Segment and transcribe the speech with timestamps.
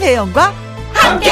[0.00, 0.54] 김혜영과
[0.94, 1.30] 함께.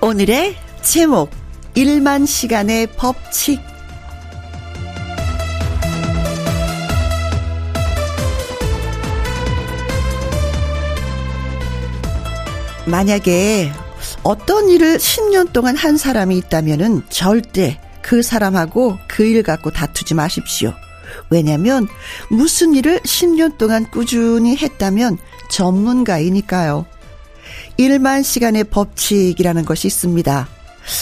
[0.00, 1.30] 오늘의 제목
[1.76, 3.60] 1만 시간의 법칙
[12.84, 13.70] 만약에
[14.24, 20.72] 어떤 일을 10년 동안 한 사람이 있다면은 절대 그 사람하고 그 일 갖고 다투지 마십시오.
[21.28, 21.86] 왜냐면
[22.30, 25.18] 무슨 일을 10년 동안 꾸준히 했다면
[25.50, 26.86] 전문가이니까요.
[27.78, 30.48] 1만 시간의 법칙이라는 것이 있습니다.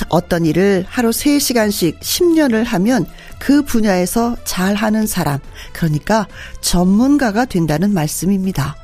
[0.09, 3.07] 어떤 일을 하루 3시간씩 10년을 하면
[3.39, 5.39] 그 분야에서 잘하는 사람,
[5.73, 6.27] 그러니까
[6.61, 8.75] 전문가가 된다는 말씀입니다.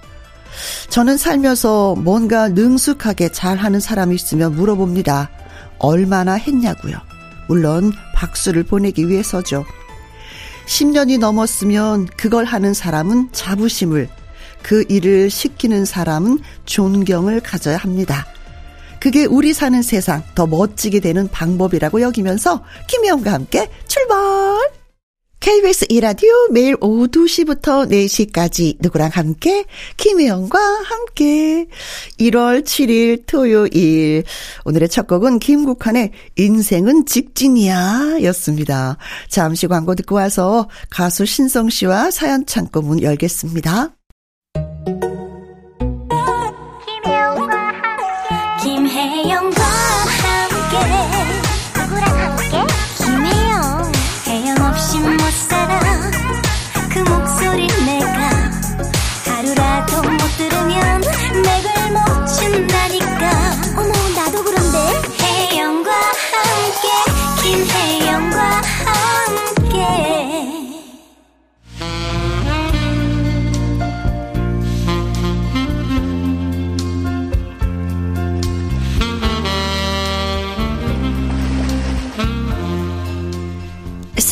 [0.90, 5.28] 저는 살면서 뭔가 능숙하게 잘하는 사람이 있으면 물어봅니다.
[5.80, 7.11] 얼마나 했냐고요.
[7.48, 9.64] 물론 박수를 보내기 위해서죠.
[10.66, 14.08] 10년이 넘었으면 그걸 하는 사람은 자부심을,
[14.62, 18.26] 그 일을 시키는 사람은 존경을 가져야 합니다.
[19.00, 24.81] 그게 우리 사는 세상 더 멋지게 되는 방법이라고 여기면서 김혜영과 함께 출발!
[25.42, 29.64] KBS 이라디오 매일 오후 2시부터 4시까지 누구랑 함께
[29.96, 31.66] 김혜영과 함께
[32.20, 34.22] 1월 7일 토요일
[34.64, 38.96] 오늘의 첫 곡은 김국환의 인생은 직진이야 였습니다.
[39.28, 43.96] 잠시 광고 듣고 와서 가수 신성 씨와 사연 창고 문 열겠습니다.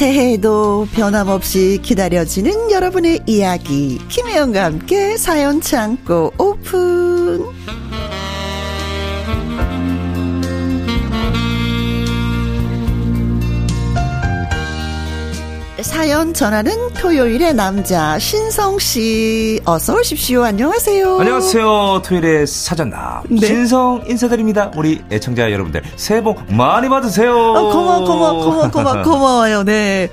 [0.01, 3.99] 새해에도 변함없이 기다려지는 여러분의 이야기.
[4.09, 7.45] 김혜영과 함께 사연 창고 오픈
[15.95, 20.45] 사연 전하는 토요일의 남자 신성 씨 어서 오십시오.
[20.45, 21.19] 안녕하세요.
[21.19, 22.03] 안녕하세요.
[22.05, 23.45] 토요일의 사전남 네.
[23.45, 24.71] 신성 인사드립니다.
[24.77, 27.33] 우리 애청자 여러분들 새해 복 많이 받으세요.
[27.37, 29.65] 어, 고마워 고마워 고마워 고마워 고마워요.
[29.65, 30.09] 네.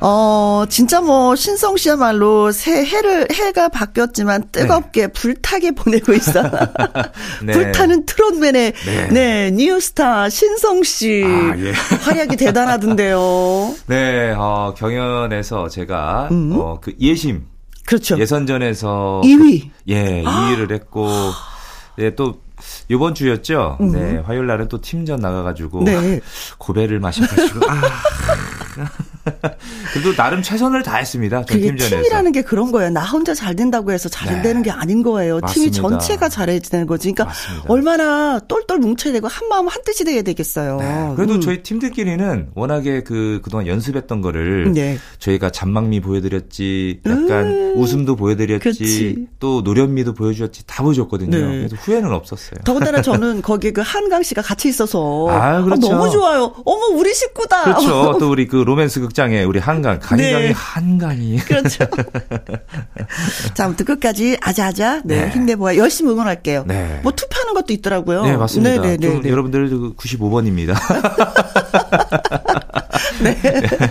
[0.00, 5.12] 어, 진짜 뭐, 신성 씨야말로 새 해를, 해가 바뀌었지만 뜨겁게 네.
[5.12, 6.42] 불타게 보내고 있어.
[7.42, 7.52] 네.
[7.52, 9.08] 불타는 트롯맨의, 네.
[9.08, 11.22] 네, 뉴스타 신성 씨.
[11.24, 11.72] 아, 예.
[11.72, 13.74] 활약이 대단하던데요.
[13.86, 16.52] 네, 어, 경연에서 제가, 음.
[16.56, 17.46] 어, 그 예심.
[17.86, 18.18] 그렇죠.
[18.18, 19.22] 예선전에서.
[19.24, 19.62] 2위.
[19.62, 21.08] 그, 예, 2위를 했고,
[21.98, 22.40] 예, 또,
[22.90, 23.76] 요번 주였죠.
[23.80, 23.92] 음.
[23.92, 26.20] 네, 화요일 날은 또 팀전 나가가지고 네.
[26.58, 27.82] 고배를 마셔가지고 아.
[30.00, 31.42] 그래도 나름 최선을 다했습니다.
[31.44, 31.96] 그게 팀전에서.
[31.96, 32.90] 팀이라는 게 그런 거예요.
[32.90, 34.42] 나 혼자 잘 된다고 해서 잘 네.
[34.42, 35.38] 되는 게 아닌 거예요.
[35.40, 35.54] 맞습니다.
[35.54, 37.12] 팀이 전체가 잘해야 되는 거지.
[37.12, 37.64] 그러니까 맞습니다.
[37.68, 40.76] 얼마나 똘똘 뭉쳐야 되고 한 마음 한 뜻이 돼야 되겠어요.
[40.78, 41.12] 네.
[41.16, 41.40] 그래도 음.
[41.40, 44.98] 저희 팀들끼리는 워낙에 그 그동안 연습했던 거를 네.
[45.18, 47.72] 저희가 잔망미 보여드렸지, 약간 음.
[47.76, 49.26] 웃음도 보여드렸지, 그치.
[49.40, 51.36] 또 노련미도 보여주었지 다 보여줬거든요.
[51.36, 51.56] 네.
[51.58, 52.60] 그래서 후회는 없었어요.
[52.64, 55.86] 더군다나 저는 거기 그 한강 씨가 같이 있어서 아, 그렇죠.
[55.88, 56.52] 아, 너무 좋아요.
[56.64, 57.64] 어머 우리 식구다.
[57.64, 58.16] 그렇죠.
[58.20, 60.52] 또 우리 그 로맨스 극장에 우리 한강 강희강의 네.
[60.54, 61.84] 한강이 그렇죠.
[63.54, 65.30] 자 아무튼 끝까지 아자아자 네, 네.
[65.30, 66.64] 힘내보아 열심히 응원할게요.
[66.66, 67.00] 네.
[67.02, 68.24] 뭐 투표하는 것도 있더라고요.
[68.24, 68.82] 네 맞습니다.
[68.82, 70.74] 네, 네, 네, 여러분들 95번입니다.
[73.22, 73.36] 네.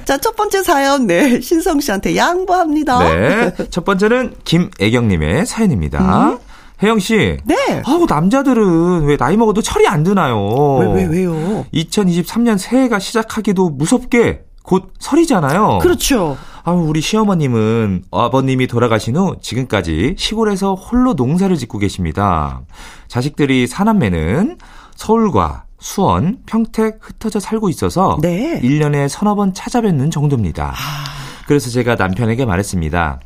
[0.06, 1.40] 자, 첫 번째 사연, 네.
[1.42, 3.00] 신성 씨한테 양보합니다.
[3.00, 3.52] 네.
[3.70, 6.30] 첫 번째는 김애경님의 사연입니다.
[6.30, 6.38] 음?
[6.84, 7.38] 혜영 씨.
[7.46, 7.56] 네.
[7.86, 10.78] 아우 남자들은 왜 나이 먹어도 철이 안 드나요?
[10.80, 11.66] 왜, 왜, 왜요?
[11.74, 15.80] 2023년 새해가 시작하기도 무섭게 곧 설이잖아요.
[15.82, 16.38] 그렇죠.
[16.64, 22.62] 아, 우리 시어머님은 아버님이 돌아가신 후 지금까지 시골에서 홀로 농사를 짓고 계십니다.
[23.08, 24.58] 자식들이 사남매는
[24.96, 28.60] 서울과 수원, 평택 흩어져 살고 있어서 네.
[28.62, 30.74] 1년에 서너 번 찾아뵙는 정도입니다.
[30.74, 31.06] 아...
[31.48, 33.20] 그래서 제가 남편에게 말했습니다.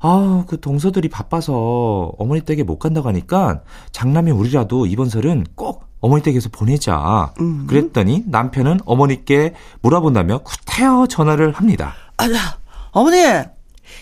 [0.00, 3.62] 아, 그 동서들이 바빠서 어머니 댁에 못 간다고 하니까
[3.92, 7.32] 장남이 우리라도 이번 설은 꼭 어머니 댁에서 보내자.
[7.40, 7.66] 음.
[7.66, 11.94] 그랬더니 남편은 어머니께 물어본다며 구태여 전화를 합니다.
[12.18, 12.26] 아,
[12.92, 13.22] 어머니,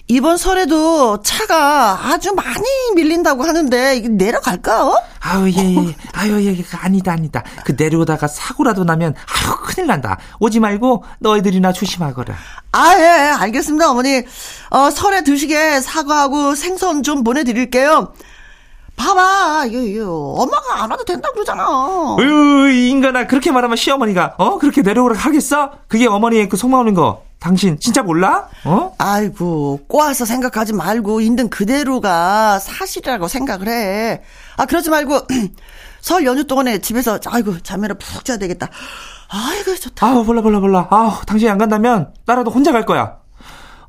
[0.06, 4.87] 이번 설에도 차가 아주 많이 밀린다고 하는데 내려갈까?
[4.87, 5.02] 어?
[5.20, 5.96] 아유 예, 예.
[6.12, 7.43] 아유 예, 그 아니다 아니다.
[7.64, 10.19] 그 내려오다가 사고라도 나면 아유 큰일 난다.
[10.41, 12.35] 오지 말고 너희들이나 조심하거라.
[12.73, 13.05] 아, 예,
[13.38, 14.25] 알겠습니다, 어머니.
[14.70, 18.12] 어, 설에 드시게 사과하고 생선 좀 보내드릴게요.
[18.96, 21.67] 봐봐, 이거, 이거, 엄마가 안 와도 된다고 그러잖아.
[22.17, 24.58] 어휴, 인간아, 그렇게 말하면 시어머니가, 어?
[24.58, 25.73] 그렇게 내려오라 하겠어?
[25.88, 27.23] 그게 어머니의 그 속마음인 거.
[27.41, 28.49] 당신 진짜 몰라?
[28.64, 28.94] 어?
[28.99, 34.23] 아이고, 꼬아서 생각하지 말고 있는 그대로가 사실이라고 생각을 해.
[34.56, 35.20] 아, 그러지 말고,
[36.00, 38.69] 설 연휴 동안에 집에서, 아이고, 잠이나 푹 자야 되겠다.
[39.29, 40.06] 아이고, 좋다.
[40.06, 40.87] 아우, 몰라, 몰라, 몰라.
[40.91, 43.17] 아우, 당신이 안 간다면, 나라도 혼자 갈 거야.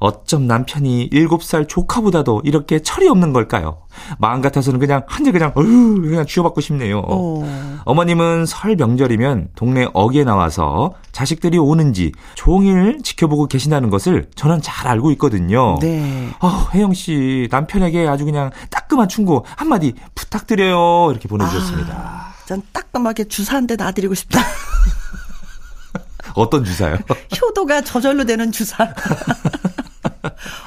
[0.06, 3.80] 어쩜 남편이 7살 조카보다도 이렇게 철이 없는 걸까요?
[4.20, 7.00] 마음 같아서는 그냥 한대 그냥 어휴 그냥 쥐어받고 싶네요.
[7.08, 7.82] 어.
[7.86, 15.10] 어머님은 설 명절이면 동네 어귀에 나와서 자식들이 오는지 종일 지켜보고 계신다는 것을 저는 잘 알고
[15.14, 15.80] 있거든요.
[15.82, 16.30] 네.
[16.40, 21.94] 어, 혜영 씨 남편에게 아주 그냥 따끔한 충고 한마디 부탁드려요 이렇게 보내주셨습니다.
[21.96, 24.40] 아, 전 따끔하게 주사 한 대 놔드리고 싶다.
[26.36, 26.98] 어떤 주사요?
[27.42, 28.94] 효도가 저절로 되는 주사.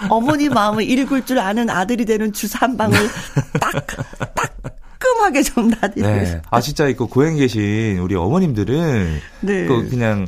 [0.08, 2.98] 어머니 마음을 읽을 줄 아는 아들이 되는 주사 한 방을
[3.60, 3.86] 딱,
[4.34, 6.42] 따끔하게 좀 놔드리고 네.
[6.50, 9.66] 아, 진짜 그 고향에 계신 우리 어머님들은 네.
[9.66, 10.26] 그 그냥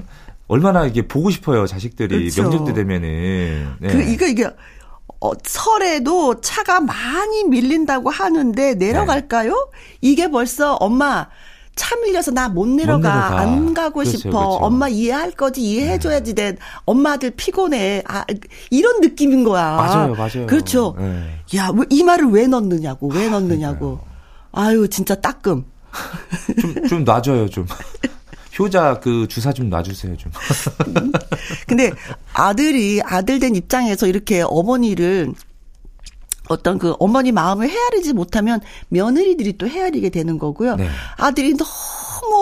[0.50, 2.31] 얼마나 이게 보고 싶어요, 자식들이.
[2.31, 2.42] 그렇죠.
[2.42, 3.75] 명절 때 되면은.
[3.78, 3.88] 네.
[3.88, 4.50] 그, 이거, 이게,
[5.20, 9.52] 어, 설에도 차가 많이 밀린다고 하는데 내려갈까요?
[9.52, 9.78] 네.
[10.00, 11.28] 이게 벌써 엄마
[11.81, 12.99] 차 밀려서 나 못 내려가.
[13.09, 13.41] 내려가.
[13.41, 14.31] 안 가고 그렇죠, 싶어.
[14.31, 14.49] 그렇죠.
[14.67, 15.62] 엄마 이해할 거지.
[15.62, 16.35] 이해해줘야지.
[16.35, 18.03] 내 엄마들 피곤해.
[18.06, 18.23] 아,
[18.71, 19.77] 이런 느낌인 거야.
[19.77, 20.47] 맞아요, 맞아요.
[20.47, 20.94] 그렇죠.
[20.99, 21.41] 네.
[21.56, 23.09] 야, 이 말을 왜 넣느냐고.
[23.09, 23.99] 왜 아, 넣느냐고.
[24.53, 25.65] 아, 아유, 진짜 따끔.
[26.61, 27.67] 좀, 좀 놔줘요, 좀.
[28.59, 30.31] 효자 그 주사 좀 놔주세요, 좀.
[31.67, 31.93] 근데
[32.35, 35.33] 아들이, 아들 된 입장에서 이렇게 어머니를
[36.50, 40.76] 어떤 그 어머니 마음을 헤아리지 못하면 며느리들이 또 헤아리게 되는 거고요.
[40.76, 40.88] 네.
[41.17, 41.70] 아들이 너무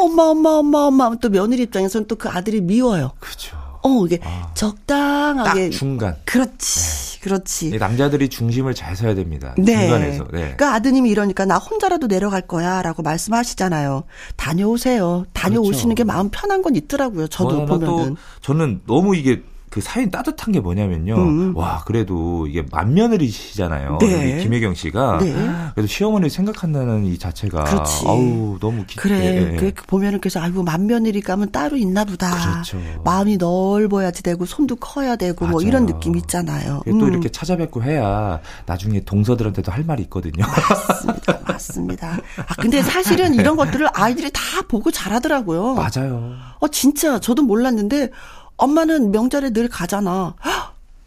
[0.04, 3.12] 엄마 엄마 엄마 엄마 또 며느리 입장에서는 또 그 아들이 미워요.
[3.20, 3.56] 그렇죠.
[3.82, 6.16] 어, 이게 아, 적당하게 중간.
[6.24, 6.80] 그렇지.
[6.80, 7.20] 네.
[7.20, 7.70] 그렇지.
[7.78, 9.54] 남자들이 중심을 잘 서야 됩니다.
[9.58, 9.82] 네.
[9.82, 10.24] 중간에서.
[10.32, 10.40] 네.
[10.40, 14.04] 그러니까 아드님이 이러니까 나 혼자라도 내려갈 거야라고 말씀하시잖아요.
[14.36, 15.26] 다녀오세요.
[15.32, 15.94] 다녀오시는 그렇죠.
[15.94, 17.28] 게 마음 편한 건 있더라고요.
[17.28, 18.16] 저도 보면은.
[18.40, 19.42] 저는 너무 이게
[19.78, 21.14] 그 사연 따뜻한 게 뭐냐면요.
[21.14, 21.56] 음.
[21.56, 23.98] 와, 그래도 이게 맏며느리시잖아요.
[24.00, 24.38] 네.
[24.42, 25.18] 김혜경 씨가.
[25.20, 25.32] 네.
[25.74, 27.62] 그래도 시어머니 생각한다는 이 자체가.
[27.62, 28.04] 그렇지.
[28.08, 29.56] 아우, 너무 기 그래.
[29.56, 32.52] 그 보면은 그래서 아이고, 맏며느리 가면 따로 있나 보다.
[32.54, 32.76] 그렇죠.
[33.04, 35.52] 마음이 넓어야지 되고, 손도 커야 되고, 맞아요.
[35.52, 36.82] 뭐 이런 느낌 있잖아요.
[36.88, 36.98] 음.
[36.98, 40.44] 또 이렇게 찾아뵙고 해야 나중에 동서들한테도 할 말이 있거든요.
[40.44, 41.38] 맞습니다.
[41.46, 42.18] 맞습니다.
[42.48, 45.74] 아, 근데 사실은 이런 것들을 아이들이 다 보고 잘하더라고요.
[45.74, 46.32] 맞아요.
[46.58, 48.10] 어, 진짜 저도 몰랐는데,
[48.58, 50.34] 엄마는 명절에 늘 가잖아.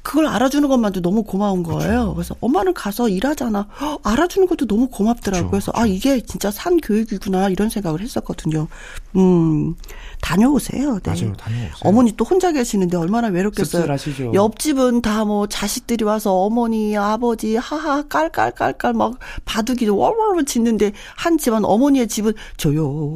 [0.03, 1.79] 그걸 알아주는 것만도 너무 고마운 거예요.
[1.81, 2.13] 그렇죠.
[2.15, 3.67] 그래서 엄마는 가서 일하잖아.
[4.03, 5.49] 알아주는 것도 너무 고맙더라고요.
[5.49, 5.71] 그렇죠.
[5.71, 8.67] 그래서 아 이게 진짜 산 교육이구나 이런 생각을 했었거든요.
[9.15, 9.75] 음
[10.21, 10.99] 다녀오세요.
[11.03, 11.09] 네.
[11.11, 11.71] 맞아요, 다녀오세요.
[11.83, 13.81] 어머니 또 혼자 계시는데 얼마나 외롭겠어요.
[13.83, 14.33] 씁쓸하시죠.
[14.33, 21.63] 옆집은 다 뭐 자식들이 와서 어머니, 아버지 하하 깔깔깔깔 막 바둑이 월월 짓는데 한 집은
[21.63, 23.13] 어머니의 집은 조용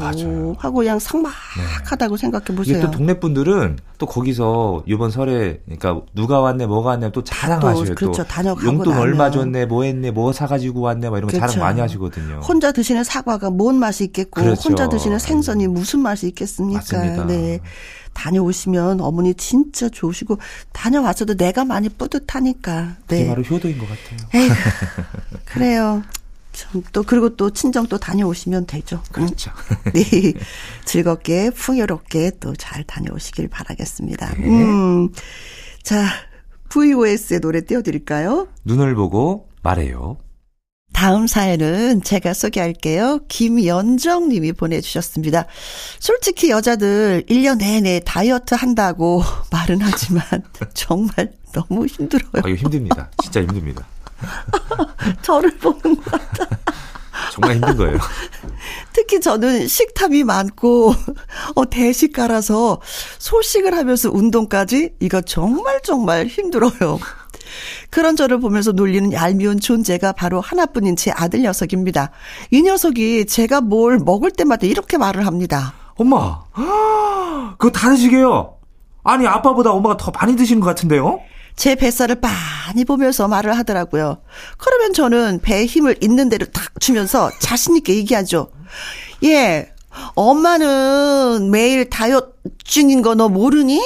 [0.59, 2.21] 하고 그냥 상막하다고 네.
[2.21, 2.81] 생각해 보세요.
[2.81, 7.85] 또 동네 분들은 또 거기서 이번 설에 그러니까 누가 왔네 뭐가 왔네 또 자랑하셔요.
[7.85, 8.23] 또, 그렇죠.
[8.23, 9.01] 다녀가고 용돈 나면.
[9.01, 11.53] 얼마 줬네 뭐 했네 뭐 사가지고 왔네 막 이런 거 그렇죠.
[11.53, 12.39] 자랑 많이 하시거든요.
[12.39, 14.69] 혼자 드시는 사과가 뭔 맛이 있겠고 그렇죠.
[14.69, 16.79] 혼자 드시는 생선이 무슨 맛이 있겠습니까?
[16.79, 17.25] 맞습니다.
[17.25, 17.59] 네.
[18.13, 20.37] 다녀오시면 어머니 진짜 좋으시고
[20.71, 22.95] 다녀와서도 내가 많이 뿌듯하니까.
[23.07, 23.17] 네.
[23.17, 24.29] 그게 바로 효도인 것 같아요.
[24.43, 24.49] 에이,
[25.45, 26.01] 그래요.
[26.93, 29.01] 또 그리고 또 친정 또 다녀오시면 되죠.
[29.11, 29.51] 그렇죠.
[29.93, 30.33] 네.
[30.85, 34.35] 즐겁게 풍요롭게 또 잘 다녀오시길 바라겠습니다.
[34.37, 34.47] 네.
[34.47, 35.09] 음.
[35.83, 36.05] 자,
[36.75, 38.49] VOS의 노래 띄워드릴까요?
[38.65, 40.17] 눈을 보고 말해요.
[40.91, 43.19] 다음 사연은 제가 소개할게요.
[43.27, 45.45] 김연정 님이 보내주셨습니다.
[45.99, 50.23] 솔직히 여자들 1년 내내 다이어트 한다고 말은 하지만
[50.73, 52.43] 정말 너무 힘들어요.
[52.43, 53.09] 아, 이거 힘듭니다.
[53.21, 53.85] 진짜 힘듭니다.
[55.21, 56.47] 저를 보는 것 같아.
[57.31, 57.97] 정말 힘든 거예요.
[58.93, 60.93] 특히 저는 식탐이 많고,
[61.55, 62.81] 어, 대식가라서
[63.19, 66.99] 소식을 하면서 운동까지 이거 정말 정말 힘들어요.
[67.89, 72.11] 그런 저를 보면서 놀리는 얄미운 존재가 바로 하나뿐인 제 아들 녀석입니다.
[72.51, 75.73] 이 녀석이 제가 뭘 먹을 때마다 이렇게 말을 합니다.
[75.95, 76.43] 엄마,
[77.57, 78.57] 그거 다 드시게요.
[79.03, 81.19] 아니, 아빠보다 엄마가 더 많이 드시는 것 같은데요?
[81.55, 84.17] 제 뱃살을 많이 보면서 말을 하더라고요.
[84.57, 88.51] 그러면 저는 배에 힘을 있는 대로 탁 주면서 자신있게 얘기하죠.
[89.23, 89.71] 예,
[90.15, 92.33] 엄마는 매일 다이어트
[92.63, 93.81] 중인 거 너 모르니?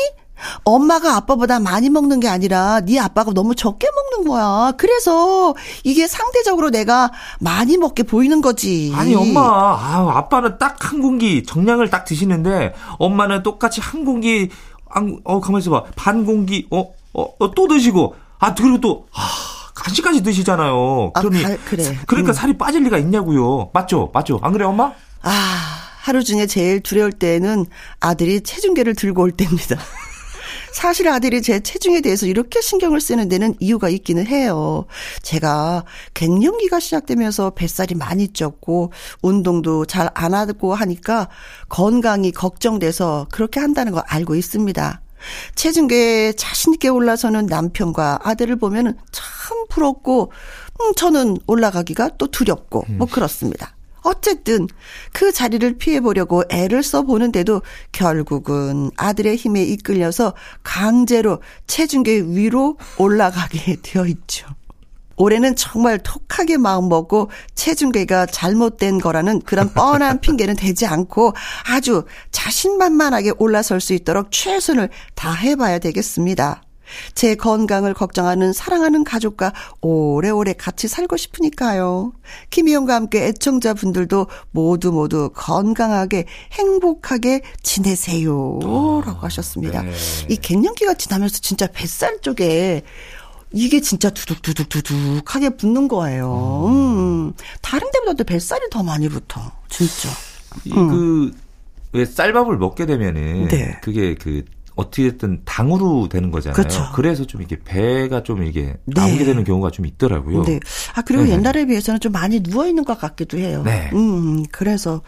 [0.63, 4.71] 엄마가 아빠보다 많이 먹는 게 아니라 네 아빠가 너무 적게 먹는 거야.
[4.77, 8.91] 그래서 이게 상대적으로 내가 많이 먹게 보이는 거지.
[8.95, 14.49] 아니 엄마, 아, 아빠는 딱 한 공기 정량을 딱 드시는데 엄마는 똑같이 한 공기,
[14.89, 19.21] 안, 어 가만 있어봐, 반 공기, 어, 어, 어, 또 드시고, 아 그리고 또, 아.
[19.75, 21.13] 간식까지 드시잖아요.
[21.13, 21.97] 그러니 아, 그래.
[22.05, 22.33] 그러니까 음.
[22.33, 23.69] 살이 빠질 리가 있냐고요.
[23.73, 24.11] 맞죠?
[24.13, 24.37] 맞죠?
[24.43, 24.91] 안 그래 엄마?
[25.21, 25.31] 아,
[26.01, 27.65] 하루 중에 제일 두려울 때는
[28.01, 29.77] 아들이 체중계를 들고 올 때입니다.
[30.73, 34.85] 사실 아들이 제 체중에 대해서 이렇게 신경을 쓰는 데는 이유가 있기는 해요.
[35.23, 41.27] 제가 갱년기가 시작되면서 뱃살이 많이 쪘고 운동도 잘 안 하고 하니까
[41.69, 45.01] 건강이 걱정돼서 그렇게 한다는 거 알고 있습니다.
[45.55, 50.31] 체중계에 자신있게 올라서는 남편과 아들을 보면 참 부럽고,
[50.81, 53.75] 음, 저는 올라가기가 또 두렵고, 뭐 그렇습니다.
[54.01, 54.67] 어쨌든
[55.11, 57.61] 그 자리를 피해보려고 애를 써보는데도
[57.91, 60.33] 결국은 아들의 힘에 이끌려서
[60.63, 64.47] 강제로 체중계 위로 올라가게 되어 있죠.
[65.19, 71.33] 올해는 정말 톡하게 마음먹고 체중계가 잘못된 거라는 그런 뻔한 핑계는 되지 않고
[71.69, 76.63] 아주 자신만만하게 올라설 수 있도록 최선을 다해봐야 되겠습니다.
[77.13, 82.13] 제 건강을 걱정하는 사랑하는 가족과 오래오래 같이 살고 싶으니까요.
[82.49, 88.59] 김희영과 함께 애청자분들도 모두 모두 건강하게 행복하게 지내세요.
[89.05, 89.83] 라고 하셨습니다.
[89.83, 89.91] 네.
[90.29, 92.81] 이 갱년기가 지나면서 진짜 뱃살 쪽에
[93.51, 96.65] 이게 진짜 두둑두둑두둑하게 붙는 거예요.
[96.67, 97.33] 음.
[97.61, 99.51] 다른 데보다도 뱃살이 더 많이 붙어.
[99.69, 100.09] 진짜.
[100.63, 101.31] 그,
[101.91, 103.47] 왜 쌀밥을 먹게 되면은, 음.
[103.47, 103.79] 네.
[103.81, 104.43] 그게 그,
[104.75, 106.55] 어떻게든 당으로 되는 거잖아요.
[106.55, 106.89] 그렇죠.
[106.97, 109.01] 래서좀 이게 배가 좀 이게 네.
[109.01, 110.43] 나오게 되는 경우가 좀 있더라고요.
[110.43, 110.59] 네.
[110.95, 111.31] 아, 그리고 네.
[111.31, 113.61] 옛날에 비해서는 좀 많이 누워 있는 것 같기도 해요.
[113.65, 113.89] 네.
[113.93, 115.01] 음, 그래서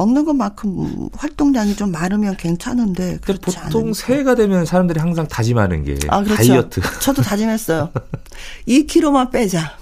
[0.00, 3.92] 먹는 것만큼 활동량이 좀 많으면 괜찮은데, 그렇지 보통 않으니까.
[3.94, 6.36] 새해가 되면 사람들이 항상 다짐하는 게 아, 그렇죠.
[6.36, 6.80] 다이어트.
[7.00, 7.90] 저도 다짐했어요.
[8.66, 9.76] 2kg만 빼자.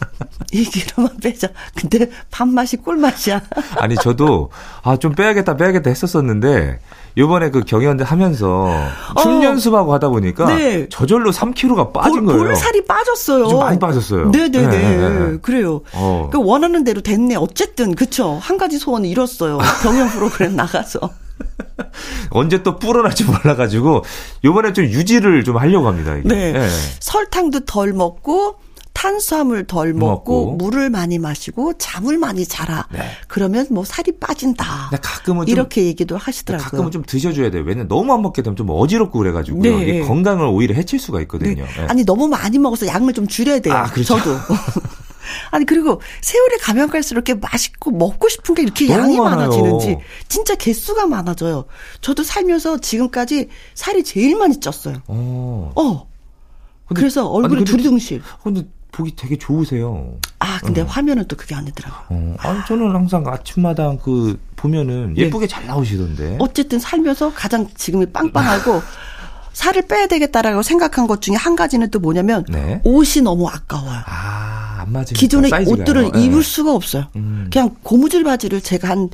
[0.53, 1.49] 2kg만 빼자.
[1.77, 3.41] 근데 밥맛이 꿀맛이야.
[3.77, 4.51] 아니 저도
[4.83, 6.81] 아 좀 빼야겠다 빼야겠다 했었었는데
[7.17, 8.69] 요번에 그 경연대 하면서
[9.17, 10.49] 흉년수하고 하다 보니까 어.
[10.49, 10.89] 네.
[10.89, 12.45] 저절로 3kg가 빠진 볼, 거예요.
[12.45, 13.49] 볼살이 빠졌어요.
[13.49, 14.31] 좀 많이 빠졌어요.
[14.31, 14.67] 네네네.
[14.69, 15.39] 네, 네, 네.
[15.43, 15.81] 그래요.
[15.95, 16.29] 어.
[16.33, 17.37] 그 원하는 대로 됐네.
[17.37, 18.39] 어쨌든 그쵸.
[18.41, 19.59] 한 가지 소원을 이뤘어요.
[19.83, 21.11] 경연 프로그램 나가서.
[22.31, 24.05] 언제 또 불어날지 몰라가지고
[24.45, 26.17] 요번에 좀 유지를 좀 하려고 합니다.
[26.17, 26.29] 이게.
[26.29, 26.53] 네.
[26.55, 26.69] 예.
[27.01, 28.57] 설탕도 덜 먹고
[28.99, 30.57] 탄수화물 덜 먹고, 먹고.
[30.57, 32.89] 물을 많이 마시고 잠을 많이 자라.
[32.93, 32.99] 네.
[33.29, 34.91] 그러면 뭐 살이 빠진다.
[35.01, 36.65] 가끔은 좀 이렇게 얘기도 하시더라고요.
[36.69, 37.63] 가끔은 좀 드셔줘야 돼요.
[37.65, 39.63] 왜냐면 너무 안 먹게 되면 좀 어지럽고 그래가지고요.
[39.63, 39.83] 네.
[39.83, 41.65] 이게 건강을 오히려 해칠 수가 있거든요.
[41.65, 41.71] 네.
[41.79, 41.87] 예.
[41.87, 43.73] 아니 너무 많이 먹어서 양을 좀 줄여야 돼요.
[43.75, 44.19] 아, 그렇죠.
[44.19, 44.37] 저도.
[45.53, 49.49] 아니 그리고 세월이 가면 갈수록 이렇게 맛있고 먹고 싶은 게 이렇게 양이 많아요.
[49.49, 51.67] 많아지는지 진짜 개수가 많아져요.
[52.01, 55.03] 저도 살면서 지금까지 살이 제일 많이 쪘어요.
[55.07, 55.71] 어.
[55.77, 56.09] 어.
[56.89, 58.23] 근데- 그래서 얼굴이 아니, 근데- 두리둥실.
[58.43, 58.65] 근데
[58.99, 60.19] 보기 되게 좋으세요.
[60.41, 61.97] 아 근데 화면은 또 그게 안 되더라고.
[62.11, 65.23] 어, 아니, 저는 항상 아침마다 그 보면은 네.
[65.23, 66.37] 예쁘게 잘 나오시던데.
[66.41, 68.83] 어쨌든 살면서 가장 지금이 빵빵하고
[69.55, 72.81] 살을 빼야 되겠다라고 생각한 것 중에 한 가지는 또 뭐냐면 네.
[72.85, 74.03] 옷이 너무 아까워요.
[74.07, 75.83] 아, 안 맞으니까 기존의 사이즈가요.
[75.83, 76.21] 옷들을 예.
[76.21, 77.07] 입을 수가 없어요.
[77.15, 77.49] 음.
[77.53, 79.11] 그냥 고무줄 바지를 제가 한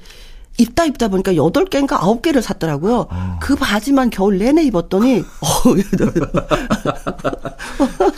[0.57, 3.07] 입다 입다 보니까 8개인가 9개를 샀더라고요.
[3.11, 3.39] 어.
[3.41, 5.47] 그 바지만 겨울 내내 입었더니 어,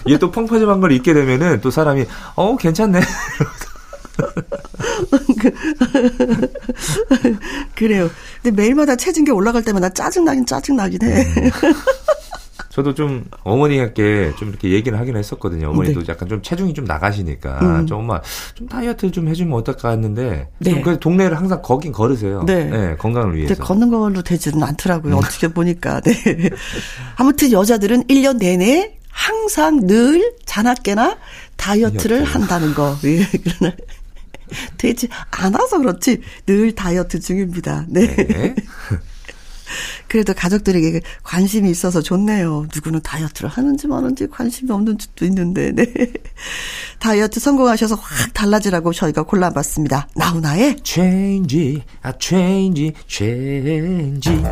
[0.06, 3.00] 이게 또 펑퍼짐한 걸 입게 되면은 또 사람이 어 괜찮네.
[7.74, 8.10] 그래요.
[8.42, 11.22] 근데 매일마다 체중계 올라갈 때마다 짜증나긴 짜증나긴 해.
[11.22, 11.50] 음.
[12.76, 15.70] 저도 좀 어머니께 좀 이렇게 얘기를 하긴 했었거든요.
[15.70, 16.12] 어머니도 네.
[16.12, 17.86] 약간 좀 체중이 좀 나가시니까 음.
[17.86, 18.20] 좀 엄마
[18.54, 20.72] 좀 다이어트 좀 해주면 어떨까 했는데 네.
[20.72, 22.44] 좀 그래도 동네를 항상 거긴 걸으세요.
[22.44, 22.94] 네.
[22.98, 23.64] 건강을 근데 위해서.
[23.64, 25.14] 걷는 걸로 되지는 않더라고요.
[25.14, 25.18] 음.
[25.18, 26.02] 어떻게 보니까.
[26.02, 26.12] 네.
[27.16, 31.16] 아무튼 여자들은 1년 내내 항상 늘 자나깨나
[31.56, 32.30] 다이어트를 다이어트.
[32.38, 32.94] 한다는 거.
[33.04, 33.20] 예,
[34.76, 37.86] 되지 않아서 그렇지 늘 다이어트 중입니다.
[37.88, 38.14] 네.
[38.14, 38.54] 네.
[40.08, 42.66] 그래도 가족들에게 관심이 있어서 좋네요.
[42.74, 45.86] 누구는 다이어트를 하는지 마는지 관심이 없는 집도 있는데, 네.
[46.98, 50.08] 다이어트 성공하셔서 확 달라지라고 저희가 골라봤습니다.
[50.14, 54.42] 나훈아의 change, 아 change, change.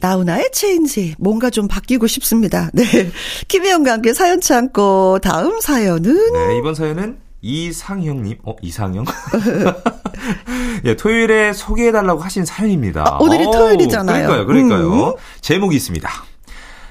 [0.00, 2.70] 나훈아의 체인지 뭔가 좀 바뀌고 싶습니다.
[2.72, 2.84] 네.
[3.48, 9.04] 김혜영과 함께 사연 참고 다음 사연은 네, 이번 사연은 이상형님, 어, 이상형?
[10.84, 13.04] 예, 토요일에 소개해달라고 하신 사연입니다.
[13.06, 14.26] 아, 오늘이 어우, 토요일이잖아요.
[14.28, 15.08] 그러니까요, 그러니까요.
[15.10, 15.14] 음.
[15.40, 16.08] 제목이 있습니다.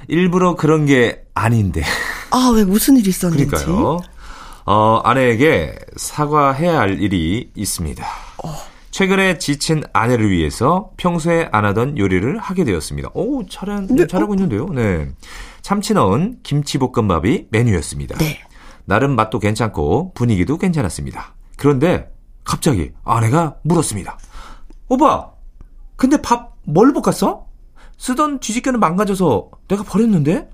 [0.08, 1.84] 일부러 그런 게 아닌데.
[2.32, 3.46] 아 왜 무슨 일이 있었는지.
[3.46, 4.00] 그러니까요.
[4.66, 8.06] 어, 아내에게 사과해야 할 일이 있습니다.
[8.92, 13.10] 최근에 지친 아내를 위해서 평소에 안 하던 요리를 하게 되었습니다.
[13.14, 14.66] 오, 잘, 네, 잘하고 있는데요.
[14.74, 15.10] 네.
[15.62, 18.18] 참치 넣은 김치볶음밥이 메뉴였습니다.
[18.18, 18.40] 네.
[18.88, 21.36] 나름 맛도 괜찮고 분위기도 괜찮았습니다.
[21.58, 22.10] 그런데
[22.46, 24.18] 갑자기 아내가 물었습니다.
[24.88, 25.30] 오빠,
[25.98, 27.48] 근데 밥뭘 볶았어?
[27.98, 30.50] 쓰던 뒤집개는 망가져서 내가 버렸는데?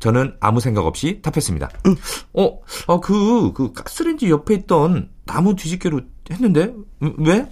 [0.00, 1.68] 저는 아무 생각 없이 답했습니다.
[1.86, 1.96] 응.
[2.34, 6.00] 어, 어, 그, 그 가스레인지 옆에 있던 나무 뒤집개로
[6.30, 6.74] 했는데?
[7.02, 7.48] 음, 왜?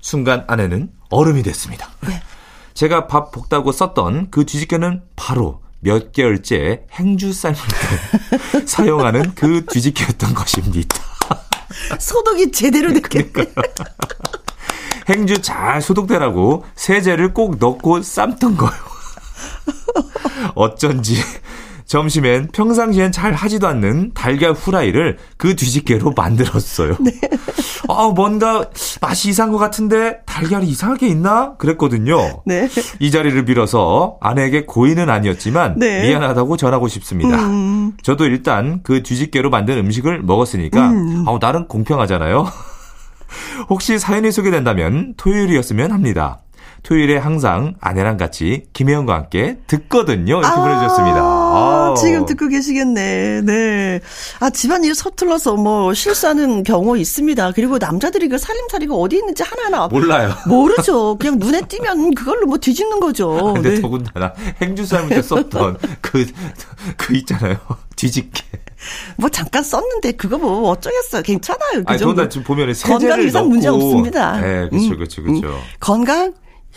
[0.00, 1.90] 순간 아내는 얼음이 됐습니다.
[2.06, 2.22] 왜?
[2.72, 7.58] 제가 밥 볶다고 썼던 그 뒤집개는 바로 몇 개월째 행주 삶을
[8.50, 10.98] 때 사용하는 그 뒤집개였던 것입니다.
[12.00, 13.30] 소독이 제대로 됐게.
[15.10, 18.72] 행주 잘 소독되라고 세제를 꼭 넣고 삶던 거요.
[20.54, 21.16] 어쩐지
[21.86, 26.96] 점심엔 평상시엔 잘 하지도 않는 달걀 후라이를 그 뒤집개로 만들었어요.
[27.00, 27.12] 네.
[27.88, 28.64] 아, 뭔가
[29.00, 31.56] 맛이 이상한 것 같은데 달걀이 이상하게 있나?
[31.56, 32.42] 그랬거든요.
[32.46, 32.68] 네.
[32.98, 36.02] 이 자리를 빌어서 아내에게 고의는 아니었지만 네.
[36.08, 37.36] 미안하다고 전하고 싶습니다.
[37.46, 37.92] 음.
[38.02, 41.24] 저도 일단 그 뒤집개로 만든 음식을 먹었으니까 음.
[41.28, 42.46] 아우 나름 공평하잖아요.
[43.68, 46.38] 혹시 사연이 소개된다면 토요일이었으면 합니다.
[46.84, 50.38] 토요일에 항상 아내랑 같이 김혜영과 함께 듣거든요.
[50.38, 51.18] 이렇게 아, 보내주셨습니다.
[51.18, 51.94] 아.
[51.96, 53.40] 지금 듣고 계시겠네.
[53.40, 54.00] 네.
[54.40, 57.52] 아, 집안일 서툴러서 뭐 실수하는 경우 있습니다.
[57.52, 60.34] 그리고 남자들이 그 살림살이가 어디 있는지 하나하나 몰라요.
[60.46, 61.16] 모르죠.
[61.16, 63.54] 그냥 눈에 띄면 그걸로 뭐 뒤집는 거죠.
[63.54, 63.80] 근데 네.
[63.80, 66.26] 더군다나 행주 삶을 때 썼던 그,
[66.98, 67.56] 그 있잖아요.
[67.96, 68.42] 뒤집개.
[69.16, 71.22] 뭐 잠깐 썼는데 그거 뭐 어쩌겠어요.
[71.22, 71.84] 괜찮아요.
[71.84, 72.28] 그 아니, 정도.
[72.28, 73.50] 지금 보면 건강 세제를 이상 넣고.
[73.50, 74.38] 문제 없습니다.
[74.38, 75.46] 네, 그렇죠, 음, 그렇죠, 그렇죠.
[75.48, 75.60] 음.
[75.80, 76.34] 건강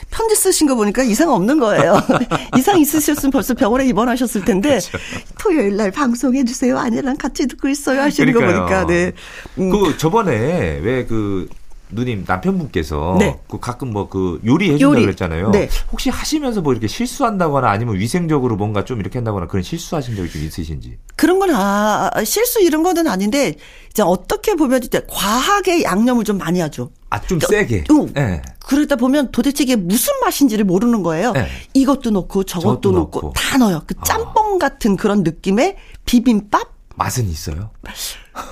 [0.09, 2.01] 편지 쓰신 거 보니까 이상 없는 거예요.
[2.57, 4.97] 이상 있으셨으면 벌써 병원에 입원하셨을 텐데 그렇죠.
[5.39, 6.77] 토요일 날 방송해 주세요.
[6.77, 8.55] 아내랑 같이 듣고 있어요 하시는 그러니까요.
[8.55, 9.11] 거 보니까 네.
[9.57, 9.69] 음.
[9.71, 11.47] 그 저번에 왜 그
[11.89, 13.39] 누님 남편분께서 네.
[13.49, 15.01] 그 가끔 뭐 그 요리 해 준다고 요리.
[15.03, 15.51] 그랬잖아요.
[15.51, 15.69] 네.
[15.91, 20.41] 혹시 하시면서 뭐 이렇게 실수한다거나 아니면 위생적으로 뭔가 좀 이렇게 한다거나 그런 실수하신 적이 좀
[20.43, 20.97] 있으신지.
[21.15, 23.55] 그런 건 아, 실수 이런 거는 아닌데
[23.89, 26.91] 이제 어떻게 보면 이제 과하게 양념을 좀 많이 하죠.
[27.09, 27.85] 아좀 저- 세게.
[27.91, 28.13] 응.
[28.13, 28.41] 네.
[28.65, 31.31] 그러다 보면 도대체 이게 무슨 맛인지를 모르는 거예요.
[31.33, 31.47] 네.
[31.73, 33.33] 이것도 넣고 저것도 저것도 넣고, 넣고.
[33.33, 33.81] 다 넣어요.
[33.87, 36.76] 그 짬뽕 같은 그런 느낌의 비빔밥?
[36.97, 37.69] 맛은 있어요.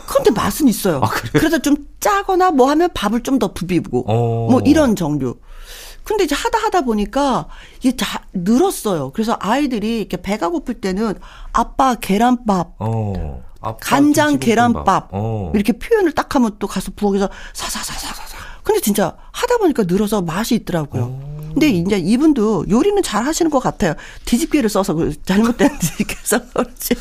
[0.08, 1.02] 그런데 맛은 있어요.
[1.04, 1.32] 아, 그래요?
[1.34, 4.48] 그래서 좀 짜거나 뭐 하면 밥을 좀 더 부비고 어.
[4.50, 5.36] 뭐 이런 종류.
[6.04, 7.48] 근데 이제 하다 하다 보니까
[7.82, 9.12] 이게 다 늘었어요.
[9.12, 11.16] 그래서 아이들이 이렇게 배가 고플 때는
[11.52, 13.44] 아빠 계란밥, 어.
[13.60, 14.38] 아빠 간장.
[14.40, 15.52] 계란밥 어.
[15.56, 18.38] 이렇게 표현을 딱 하면 또 가서 부엌에서 사사사사사사.
[18.64, 21.35] 근데 진짜 하다 보니까 늘어서 맛이 있더라고요.
[21.56, 23.96] 근데 이제 이분도 요리는 잘 하시는 것 같아요.
[24.26, 26.96] 뒤집개를 써서 그 잘못된 뒤집개 써서 그렇지.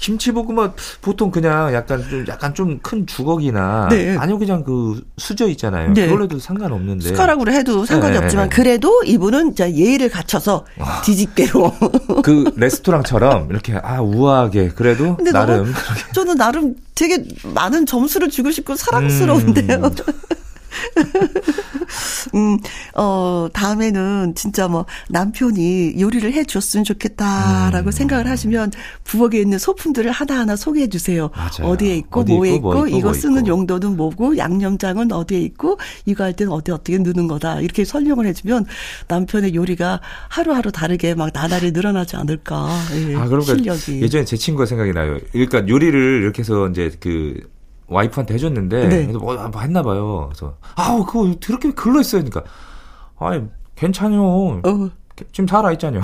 [0.00, 4.16] 김치볶음밥 보통 그냥 약간 좀 약간 좀 큰 주걱이나 네.
[4.18, 5.92] 아니면 그냥 그 수저 있잖아요.
[5.92, 6.06] 네.
[6.06, 7.08] 그걸로 해도 상관없는데.
[7.08, 8.56] 숟가락으로 해도 상관이 네, 네, 없지만 네.
[8.56, 10.64] 그래도 이분은 이제 예의를 갖춰서
[11.04, 11.72] 뒤집개로.
[12.24, 15.72] 그 레스토랑처럼 이렇게 아 우아하게 그래도 나름 너무
[16.14, 19.76] 저는 나름 되게 많은 점수를 주고 싶고 사랑스러운데요.
[19.76, 19.90] 음.
[22.34, 22.58] 음,
[22.94, 27.90] 어, 다음에는 진짜 뭐 남편이 요리를 해 줬으면 좋겠다라고 음.
[27.90, 28.72] 생각을 하시면
[29.04, 31.30] 부엌에 있는 소품들을 하나하나 소개해 주세요.
[31.34, 31.72] 맞아요.
[31.72, 33.48] 어디에 있고 어디 뭐에 있고, 뭐 있고, 이거 뭐 쓰는 있고.
[33.48, 37.60] 용도는 뭐고 양념장은 어디에 있고 이거 할 때는 어디 어떻게 넣는 거다.
[37.60, 38.66] 이렇게 설명을 해 주면
[39.08, 42.68] 남편의 요리가 하루하루 다르게 막 나날이 늘어나지 않을까.
[42.94, 44.02] 예, 아, 그러니까 실력이.
[44.02, 45.18] 예전에 제 친구가 생각이 나요.
[45.32, 47.40] 그러니까 요리를 이렇게 해서 이제 그
[47.86, 49.02] 와이프한테 해줬는데 네.
[49.06, 50.30] 그래서 뭐, 뭐 했나 봐요.
[50.30, 52.22] 그래서 아우 그거 그렇게 글러 있어요.
[52.24, 52.50] 그러니까
[53.18, 53.44] 아니
[53.76, 54.22] 괜찮요.
[54.22, 54.90] 어.
[55.32, 56.02] 지금 살아 있잖아요.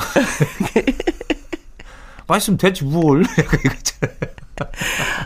[2.26, 3.24] 맛있으면 됐지 뭘.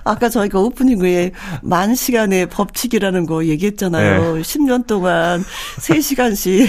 [0.05, 4.35] 아까 저희가 오프닝 후에 만 시간의 법칙이라는 거 얘기했잖아요.
[4.35, 4.41] 네.
[4.43, 5.43] 10년 동안
[5.79, 6.69] 3시간씩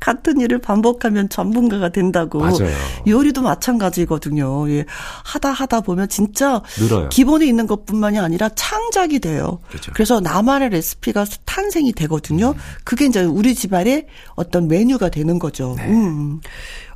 [0.00, 2.40] 같은 일을 반복하면 전문가가 된다고.
[2.40, 2.74] 맞아요.
[3.06, 4.68] 요리도 마찬가지거든요.
[4.70, 4.84] 예.
[5.24, 7.08] 하다 하다 보면 진짜 늘어요.
[7.10, 9.60] 기본에 있는 것뿐만이 아니라 창작이 돼요.
[9.68, 9.92] 그렇죠.
[9.96, 12.54] 래서 나만의 레시피가 탄생이 되거든요.
[12.84, 15.74] 그게 이제 우리 집안의 어떤 메뉴가 되는 거죠.
[15.76, 15.86] 네.
[15.88, 16.40] 음.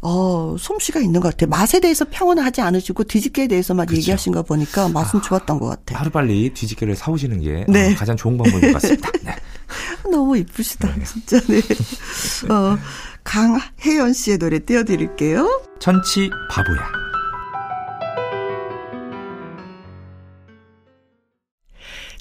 [0.01, 1.49] 어, 솜씨가 있는 것 같아요.
[1.49, 4.01] 맛에 대해서 평은 하지 않으시고 뒤집개에 대해서만 그렇죠.
[4.01, 5.99] 얘기하신 거 보니까 맛은 좋았던 것 같아요.
[5.99, 7.93] 하루빨리 뒤집개를 사오시는 게 네.
[7.93, 9.11] 어, 가장 좋은 방법인 것 같습니다.
[9.25, 9.35] 네.
[10.11, 11.41] 너무 이쁘시다, 진짜.
[11.47, 11.59] 네.
[12.53, 12.79] 어,
[13.25, 15.63] 강혜연 씨의 노래 띄워드릴게요.
[15.79, 17.14] 천치 바보야.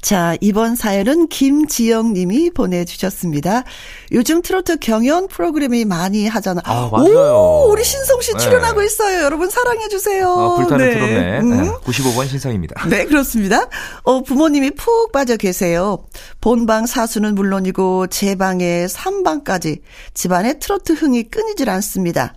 [0.04, 3.64] 자, 이번 사연은 김지영 님이 보내주셨습니다.
[4.12, 6.62] 요즘 트로트 경연 프로그램이 많이 하잖아.
[6.66, 7.64] 아, 맞아요.
[7.66, 8.38] 오, 우리 신성 씨 네.
[8.38, 9.24] 출연하고 있어요.
[9.24, 10.28] 여러분 사랑해주세요.
[10.30, 11.64] 아, 불타는 트롯맨 음.
[11.64, 12.86] 네, 95번 신상입니다.
[12.90, 13.70] 네, 그렇습니다.
[14.04, 16.04] 어, 부모님이 푹 빠져 계세요.
[16.42, 19.80] 본방 사수는 물론이고 제 방에 3방까지
[20.14, 22.34] 집안에 트로트 흥이 끊이질 않습니다.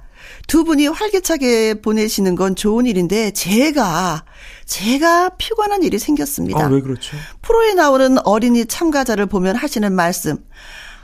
[0.47, 4.25] 두 분이 활기차게 보내시는 건 좋은 일인데 제가
[4.65, 6.67] 제가 피곤한 일이 생겼습니다.
[6.67, 7.17] 아, 왜 그렇죠?
[7.43, 10.39] 프로에 나오는 어린이 참가자를 보면 하시는 말씀.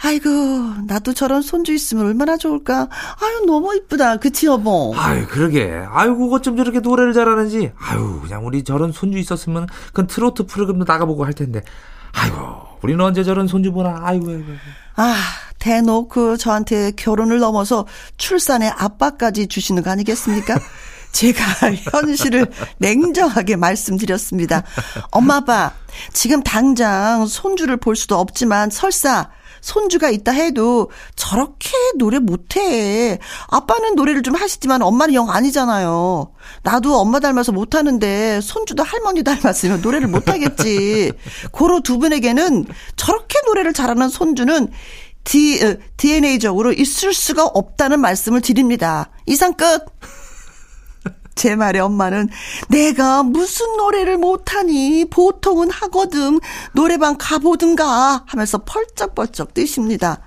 [0.04, 0.28] 아이고,
[0.88, 2.88] 나도 저런 손주 있으면 얼마나 좋을까.
[3.20, 4.16] 아유, 너무 이쁘다.
[4.16, 4.92] 그치, 여보?
[4.96, 5.84] 아유, 그러게.
[5.90, 7.70] 아유, 어쩜 저렇게 노래를 잘하는지.
[7.78, 11.62] 아유, 그냥 우리 저런 손주 있었으면 그건 트로트 프로그램도 나가보고 할 텐데.
[12.14, 12.36] 아이고,
[12.82, 14.00] 우리는 언제 저런 손주 보나.
[14.02, 14.44] 아이고, 아이고.
[14.96, 15.14] 아,
[15.62, 20.58] 대놓고 저한테 결혼을 넘어서 출산의 압박까지 주시는 거 아니겠습니까?
[21.12, 21.44] 제가
[21.92, 24.64] 현실을 냉정하게 말씀드렸습니다.
[25.12, 25.72] 엄마, 아빠,
[26.12, 33.20] 지금 당장 손주를 볼 수도 없지만 설사 손주가 있다 해도 저렇게 노래 못해.
[33.46, 36.32] 아빠는 노래를 좀 하시지만 엄마는 영 아니잖아요.
[36.64, 41.12] 나도 엄마 닮아서 못하는데 손주도 할머니 닮았으면 노래를 못하겠지.
[41.52, 44.68] 고로 두 분에게는 저렇게 노래를 잘하는 손주는
[45.24, 49.10] D, DNA적으로 있을 수가 없다는 말씀을 드립니다.
[49.26, 49.84] 이상 끝!
[51.34, 52.28] 제 말에 엄마는
[52.68, 56.38] 내가 무슨 노래를 못하니 보통은 하거든
[56.72, 60.20] 노래방 가보든가 하면서 펄쩍펄쩍 뜨십니다.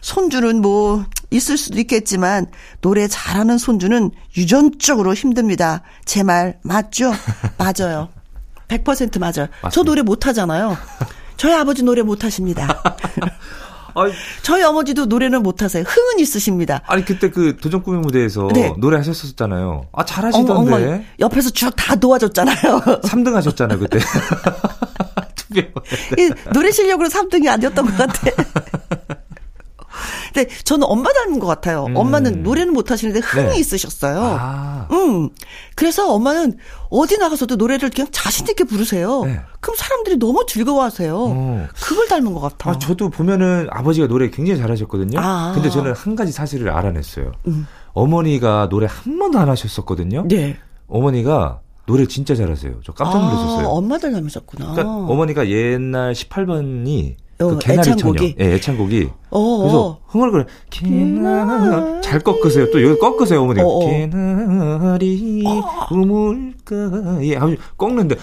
[0.00, 2.46] 손주는 뭐 있을 수도 있겠지만
[2.80, 5.82] 노래 잘하는 손주는 유전적으로 힘듭니다.
[6.04, 7.12] 제 말 맞죠?
[7.56, 8.08] 맞아요.
[8.66, 9.32] 100% 맞아요.
[9.62, 9.70] 맞습니다.
[9.70, 10.76] 저 노래 못하잖아요.
[11.36, 12.82] 저희 아버지 노래 못하십니다.
[13.94, 15.82] 아니, 저희 어머니도 노래는 못하세요.
[15.86, 16.80] 흥은 있으십니다.
[16.86, 18.72] 아니 그때 그 도전 꿈의 무대에서 네.
[18.78, 19.86] 노래 하셨었잖아요.
[19.92, 20.52] 아 잘하시던데.
[20.52, 22.56] 어머, 어머, 옆에서 쭉 다 도와줬잖아요.
[23.02, 23.98] 3등 하셨잖아요 그때.
[26.52, 28.30] 노래 실력으로 3등이 아니었던 것 같아.
[30.32, 31.86] 근데 저는 엄마 닮은 것 같아요.
[31.86, 31.96] 음.
[31.96, 33.58] 엄마는 노래는 못 하시는데 흥이 네.
[33.58, 34.20] 있으셨어요.
[34.20, 34.88] 아.
[34.90, 35.30] 음.
[35.74, 36.58] 그래서 엄마는
[36.90, 39.24] 어디 나가서도 노래를 그냥 자신 있게 부르세요.
[39.24, 39.40] 네.
[39.60, 41.16] 그럼 사람들이 너무 즐거워하세요.
[41.16, 41.66] 어.
[41.74, 42.70] 그걸 닮은 것 같아.
[42.70, 45.20] 아, 저도 보면은 아버지가 노래 굉장히 잘하셨거든요.
[45.20, 45.52] 아.
[45.54, 47.32] 근데 저는 한 가지 사실을 알아냈어요.
[47.46, 47.66] 음.
[47.92, 50.24] 어머니가 노래 한 번도 안 하셨었거든요.
[50.28, 50.56] 네.
[50.88, 52.80] 어머니가 노래 진짜 잘하세요.
[52.84, 53.66] 저 깜짝 놀랐었어요.
[53.66, 54.72] 아, 엄마들 닮으셨구나.
[54.72, 57.16] 그러니까 어머니가 옛날 18번이
[57.50, 58.34] 그 개나리 애창곡이?
[58.36, 58.50] 처녀.
[58.50, 59.08] 예, 애창곡이.
[59.30, 59.58] 어어.
[59.62, 60.44] 그래서 흥얼거려.
[60.70, 62.70] 개나 잘 꺾으세요.
[62.70, 63.60] 또 여기 꺾으세요, 어머니.
[63.60, 63.88] 어어.
[63.90, 65.44] 개나리
[65.90, 68.16] 우물가에 아주 꺾는데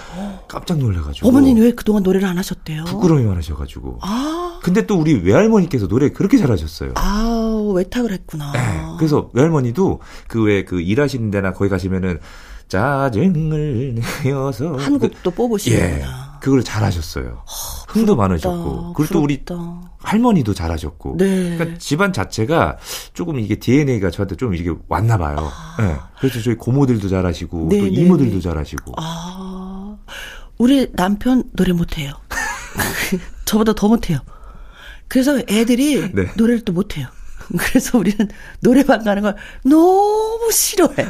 [0.48, 1.28] 깜짝 놀래가지고.
[1.28, 2.86] 어머니는 왜 그동안 노래를 안 하셨대요?
[2.86, 4.00] 부끄러움이 많으셔가지고.
[4.02, 4.60] 아.
[4.62, 6.92] 근데 또 우리 외할머니께서 노래 그렇게 잘하셨어요.
[6.96, 8.52] 아, 외탁을 했구나.
[8.52, 8.60] 네.
[8.98, 12.20] 그래서 외할머니도 그 왜 그 일하시는 데나 거기 가시면은
[12.68, 15.98] 짜증을 내어서 한국도 그, 뽑으시는구나.
[15.98, 16.04] 예,
[16.40, 17.44] 그걸 잘하셨어요.
[17.88, 19.44] 흥도 많으셨고 그리고 또 우리
[20.00, 21.58] 할머니도 잘하셨고 네.
[21.58, 22.78] 그러니까 집안 자체가
[23.14, 25.38] 조금 이게 DNA가 저한테 좀 이렇게 왔나 봐요.
[25.40, 25.76] 아.
[25.80, 25.96] 네.
[26.20, 28.42] 그래서 저희 고모들도 잘하시고 네, 또 네, 이모들도 네.
[28.42, 28.94] 잘하시고.
[28.98, 29.98] 아.
[30.58, 32.14] 우리 남편 노래 못해요.
[33.46, 34.20] 저보다 더 못해요.
[35.08, 36.32] 그래서 애들이 네.
[36.38, 37.08] 노래를 또 못해요.
[37.58, 38.28] 그래서 우리는
[38.62, 41.10] 노래방 가는 걸 너무 싫어해.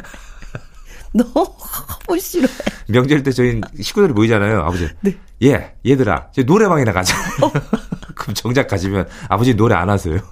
[1.12, 2.52] 너무 싫어해.
[2.88, 4.88] 명절 때 저희 식구들이 모이잖아요, 아버지.
[5.00, 5.16] 네.
[5.42, 7.16] 예, 얘들아, 이제 노래방이나 가자.
[7.42, 7.50] 어.
[8.14, 10.18] 그럼 정작 가시면 아버지 노래 안 하세요.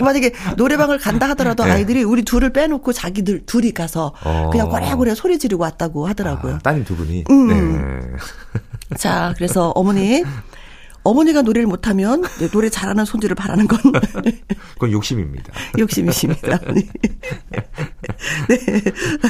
[0.00, 1.72] 만약에 노래방을 간다 하더라도 네.
[1.72, 4.50] 아이들이 우리 둘을 빼놓고 자기들 둘이 가서 어.
[4.50, 6.54] 그냥 고래고래 소리 지르고 왔다고 하더라고요.
[6.54, 7.24] 아, 따님 두 분이.
[7.30, 7.48] 음.
[7.48, 8.96] 네.
[8.96, 10.24] 자, 그래서 어머니
[11.04, 13.78] 어머니가 노래를 못하면 네, 노래 잘하는 손주를 바라는 건
[14.74, 15.52] 그건 욕심입니다.
[15.78, 16.58] 욕심이십니다.
[16.72, 16.88] 네.
[18.48, 18.82] 네.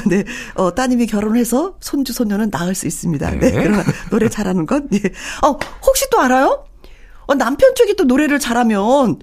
[0.07, 0.23] 네.
[0.55, 3.31] 어, 따님이 결혼해서 손주 손녀는 낳을 수 있습니다.
[3.31, 3.37] 네.
[3.37, 3.51] 네.
[3.51, 4.99] 그러면 노래 잘하는 건 네.
[5.43, 6.65] 어, 혹시 또 알아요?
[7.25, 9.19] 어, 남편 쪽이 또 노래를 잘하면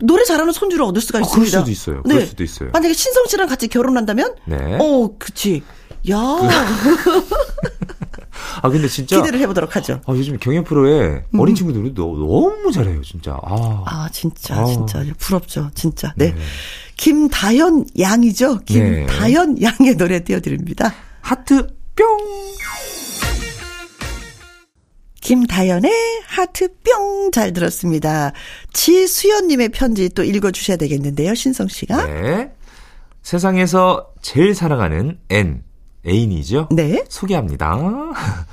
[0.00, 1.32] 노래 잘하는 손주를 얻을 수가 있습니다.
[1.32, 2.02] 어, 그럴 수도 있어요.
[2.02, 2.26] 그럴 네.
[2.26, 2.70] 수도 있어요.
[2.72, 4.78] 만약에 신성 씨랑 같이 결혼한다면 네.
[4.80, 5.62] 어, 그치.
[6.10, 6.18] 야.
[6.18, 7.24] 그...
[8.62, 10.00] 아 근데 진짜 기대를 해보도록 하죠.
[10.06, 11.40] 아 요즘 경연 프로에 음.
[11.40, 13.38] 어린 친구들이 너무 잘해요, 진짜.
[13.42, 14.64] 아, 아 진짜 아.
[14.66, 16.12] 진짜 부럽죠, 진짜.
[16.16, 16.32] 네.
[16.32, 16.40] 네.
[16.96, 18.60] 김다현 양이죠.
[18.60, 19.62] 김다현 네.
[19.62, 20.94] 양의 노래 띄워드립니다.
[21.20, 21.66] 하트
[21.96, 22.06] 뿅.
[25.20, 25.90] 김다연의
[26.26, 28.32] 하트 뿅 잘 들었습니다.
[28.72, 32.06] 지수연님의 편지 또 읽어주셔야 되겠는데요, 신성 씨가.
[32.06, 32.52] 네.
[33.22, 35.63] 세상에서 제일 사랑하는 N.
[36.06, 36.68] 애인이죠?
[36.70, 37.04] 네.
[37.08, 37.76] 소개합니다.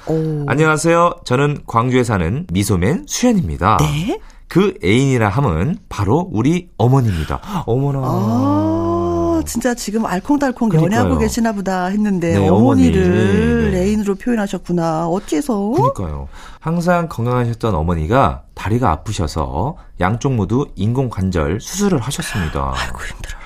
[0.08, 0.46] 오.
[0.48, 1.16] 안녕하세요.
[1.26, 3.78] 저는 광주에 사는 미소맨 수현입니다.
[3.82, 4.20] 네.
[4.48, 7.64] 그 애인이라 함은 바로 우리 어머니입니다.
[7.66, 8.00] 어머나.
[8.04, 11.00] 아, 진짜 지금 알콩달콩 그러니까요.
[11.00, 13.84] 연애하고 계시나 보다 했는데 네, 어머니를 네.
[13.84, 15.08] 애인으로 표현하셨구나.
[15.08, 15.58] 어째서?
[15.58, 16.28] 그러니까요.
[16.60, 22.74] 항상 건강하셨던 어머니가 다리가 아프셔서 양쪽 모두 인공관절 수술을 하셨습니다.
[22.76, 23.41] 아이고 힘들어.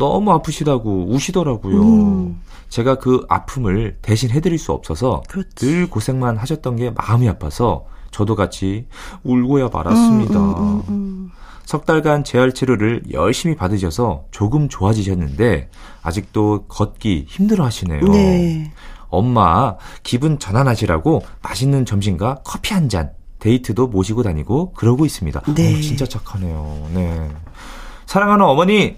[0.00, 1.82] 너무 아프시다고 우시더라고요.
[1.82, 2.40] 음.
[2.70, 5.54] 제가 그 아픔을 대신 해드릴 수 없어서 그렇지.
[5.56, 8.86] 늘 고생만 하셨던 게 마음이 아파서 저도 같이
[9.22, 10.40] 울고야 말았습니다.
[10.40, 11.30] 음, 음, 음, 음.
[11.64, 15.68] 석 달간 재활 치료를 열심히 받으셔서 조금 좋아지셨는데
[16.02, 18.00] 아직도 걷기 힘들어 하시네요.
[18.00, 18.72] 네.
[19.08, 25.42] 엄마 기분 전환하시라고 맛있는 점심과 커피 한 잔, 데이트도 모시고 다니고 그러고 있습니다.
[25.54, 25.76] 네.
[25.76, 26.88] 어, 진짜 착하네요.
[26.94, 27.28] 네.
[28.06, 28.96] 사랑하는 어머니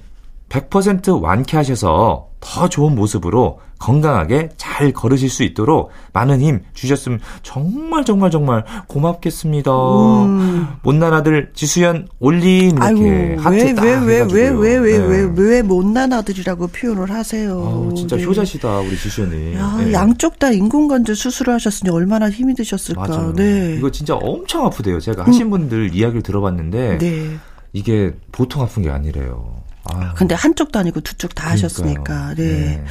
[0.52, 8.30] 100% 완쾌하셔서 더 좋은 모습으로 건강하게 잘 걸으실 수 있도록 많은 힘 주셨으면 정말 정말
[8.30, 9.70] 정말 고맙겠습니다.
[9.72, 10.66] 음.
[10.82, 14.58] 못난 아들 지수연 올림 이렇게 아이고 하트 왜딱왜왜왜 해가지고요.
[14.58, 15.32] 왜왜왜 네.
[15.36, 17.52] 왜 못난 아들이라고 표현을 하세요.
[17.52, 18.24] 아우, 진짜 네.
[18.24, 19.54] 효자시다 우리 지수연이.
[19.54, 19.92] 야, 네.
[19.92, 23.06] 양쪽 다 인공관절 수술을 하셨으니 얼마나 힘이 드셨을까.
[23.08, 23.32] 맞아요.
[23.34, 23.76] 네.
[23.78, 25.00] 이거 진짜 엄청 아프대요.
[25.00, 27.36] 제가 하신 분들 이야기를 들어봤는데 네.
[27.72, 29.62] 이게 보통 아픈 게 아니래요.
[29.84, 31.50] 아, 근데 한쪽도 아니고 두 쪽 다.
[31.50, 32.34] 하셨으니까.
[32.36, 32.84] 네.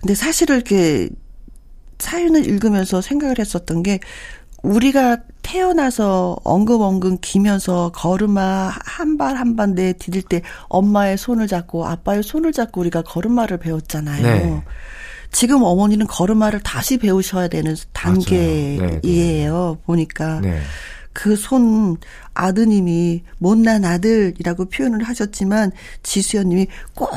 [0.00, 1.08] 근데 사실은 이렇게
[1.98, 4.00] 사연을 읽으면서 생각을 했었던 게
[4.62, 11.86] 우리가 태어나서 엉금엉금 기면서 걸음마 한 발 한 발 내 디딜 때 엄마의 손을 잡고
[11.86, 14.22] 아빠의 손을 잡고 우리가 걸음마를 배웠잖아요.
[14.22, 14.62] 네.
[15.32, 19.78] 지금 어머니는 걸음마를 다시 배우셔야 되는 네, 단계이에요.
[19.86, 20.40] 보니까.
[20.40, 20.60] 네.
[21.12, 21.96] 그 손
[22.34, 27.10] 아드님이 못난 아들이라고 표현을 하셨지만 지수연님이 꼭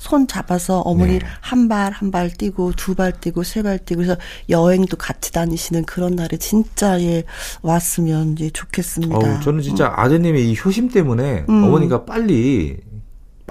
[0.00, 1.26] 손 잡아서 어머니 네.
[1.42, 4.16] 한발 한 발 뛰고 두 발 뛰고 세 발 뛰고 그래서
[4.48, 7.22] 여행도 같이 다니시는 그런 날에 진짜 예
[7.60, 9.14] 왔으면 이제 좋겠습니다.
[9.14, 11.64] 어우, 저는 진짜 아드님의 이 효심 때문에 음.
[11.64, 12.78] 어머니가 빨리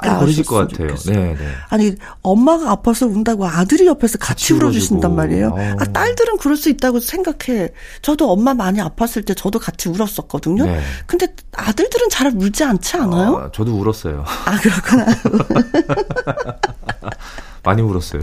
[0.02, 0.96] 빨리 나으셨으면 걸으실 것 같아요.
[1.06, 1.48] 네, 네.
[1.70, 5.16] 아니 엄마가 아파서 운다고 아들이 옆에서 같이 같이 울어주신단.
[5.16, 5.48] 말이에요.
[5.50, 5.76] 어.
[5.80, 7.70] 아, 딸들은 그럴 수 있다고 생각해.
[8.02, 10.66] 저도 엄마 많이 아팠을 때 저도 같이 울었었거든요.
[10.66, 10.82] 네.
[11.06, 13.38] 근데 아들들은 잘 울지 않지 않아요?
[13.38, 14.24] 아, 저도 울었어요.
[14.46, 15.06] 아 그렇구나.
[17.64, 18.22] 많이 울었어요.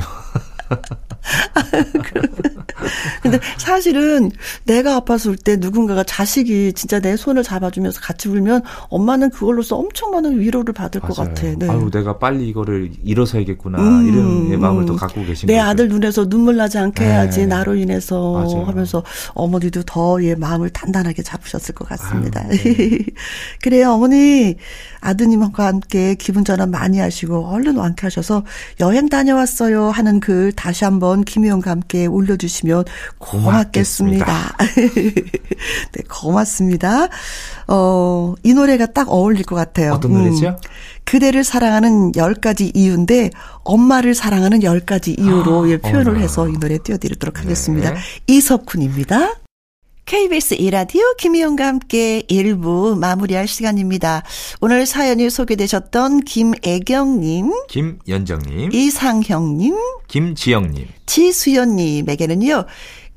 [3.22, 4.30] 근데 사실은
[4.64, 10.72] 내가 울때 누군가가 자식이 진짜 내 손을 잡아주면서 같이 울면 엄마는 그걸로서 엄청 많은 위로를
[10.74, 11.34] 받을 것 맞아요.
[11.34, 11.46] 같아.
[11.56, 11.68] 네.
[11.68, 13.78] 아유, 내가 빨리 이거를 일어서야겠구나.
[13.78, 14.86] 음, 이런 예, 마음을 음.
[14.86, 15.68] 또 갖고 계신 내 거죠.
[15.68, 17.10] 아들 눈에서 눈물 나지 않게 네.
[17.10, 18.64] 해야지 나로 인해서 맞아요.
[18.64, 19.02] 하면서
[19.34, 22.40] 어머니도 더 예, 마음을 단단하게 잡으셨을 것 같습니다.
[22.40, 22.98] 아유, 네.
[23.62, 24.56] 그래요 어머니
[25.06, 28.42] 아드님과 함께 기분 전환 많이 하시고 얼른 완쾌하셔서
[28.80, 32.84] 여행 다녀왔어요 하는 글 다시 한번 김희영과 함께 올려주시면
[33.18, 34.26] 고맙겠습니다.
[35.92, 37.08] 네 고맙습니다.
[37.68, 39.92] 어, 이 노래가 딱 어울릴 것 같아요.
[39.92, 40.48] 어떤 노래죠?
[40.48, 40.56] 음.
[41.04, 43.30] 그대를 사랑하는 열 가지 이유인데
[43.62, 46.20] 엄마를 사랑하는 열 가지 이유로 예, 표현을 어머나.
[46.20, 47.92] 해서 이 노래 띄워드리도록 하겠습니다.
[47.92, 48.00] 네.
[48.26, 49.45] 이석훈입니다.
[50.06, 54.22] KBS 이라디오 김희영과 함께 1부 마무리할 시간입니다.
[54.60, 59.74] 오늘 사연이 소개되셨던 김애경님, 김연정님, 이상형님,
[60.06, 62.66] 김지영님, 지수연님에게는요,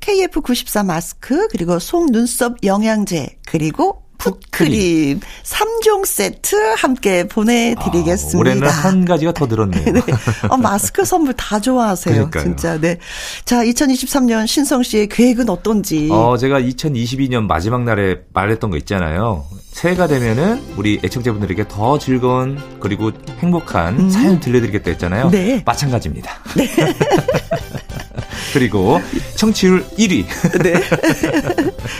[0.00, 8.36] KF94 마스크, 그리고 속 눈썹 영양제, 그리고 풋크림 3종 세트 함께 보내드리겠습니다.
[8.36, 9.84] 아, 올해는 한 가지가 더 늘었네요.
[9.92, 10.00] 네.
[10.48, 12.14] 어, 마스크 선물 다 좋아하세요.
[12.14, 12.44] 그러니까요.
[12.44, 12.78] 진짜.
[12.78, 12.98] 네.
[13.44, 16.08] 자, 2023년 신성 씨의 계획은 어떤지.
[16.12, 19.44] 어, 제가 2022년 마지막 날에 말했던 거 있잖아요.
[19.72, 25.26] 새해가 되면은 우리 애청자분들에게 더 즐거운 그리고 행복한 사연 들려드리겠다 했잖아요.
[25.26, 25.30] 음.
[25.30, 25.62] 네.
[25.64, 26.30] 마찬가지입니다.
[28.52, 29.00] 그리고
[29.36, 30.26] 청취율 1위.
[30.62, 30.82] 네.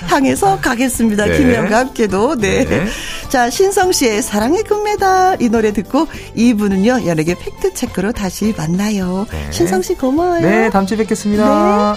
[0.08, 1.26] 향해서 가겠습니다.
[1.26, 1.38] 네.
[1.38, 2.36] 김혜영과 함께도.
[2.36, 2.64] 네.
[2.64, 2.86] 네.
[3.28, 9.26] 자, 신성 씨의 사랑의 금메달 이 노래 듣고 2부는요, 연예계 팩트 체크로 다시 만나요.
[9.30, 9.46] 네.
[9.50, 10.40] 신성 씨 고마워요.
[10.40, 11.96] 네, 다음 주에 뵙겠습니다.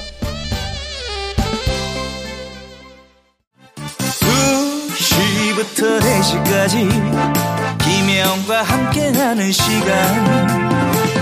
[4.95, 6.89] 시부터 4시까지
[7.84, 10.72] 김혜영과 함께하는 시간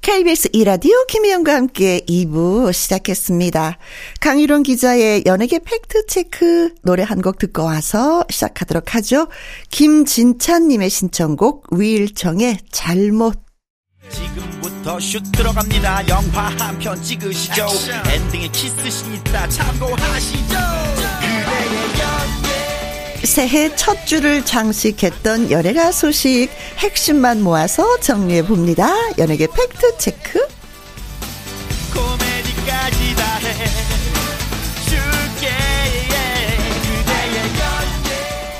[0.00, 3.78] KBS 이라디오 김희영과 함께 2부 시작했습니다.
[4.20, 9.26] 강유론 기자의 연예계 팩트체크 노래 한 곡 듣고 와서 시작하도록 하죠.
[9.70, 13.34] 김진찬님의 신청곡 위일청의 잘못.
[14.08, 16.08] 지금부터 슛 들어갑니다.
[16.08, 17.66] 영화 한 편 찍으시죠.
[18.10, 19.48] 엔딩에 키스신 있다.
[19.48, 20.77] 참고하시죠
[23.24, 28.88] 새해 첫 주를 장식했던 연예가 소식 핵심만 모아서 정리해 봅니다.
[29.18, 30.40] 연예계 fact check.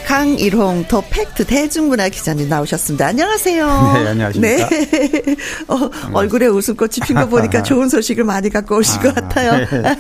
[0.07, 3.09] 강일홍 더 팩트 대중문화 기자님 나오셨습니다.
[3.09, 3.67] 안녕하세요.
[4.03, 4.69] 네, 안녕하십니까.
[4.71, 5.37] 네.
[5.69, 9.67] 어, 얼굴에 웃음꽃이 핀 거 보니까 좋은 소식을 많이 갖고 오신 아, 것 같아요.
[9.71, 9.97] 네.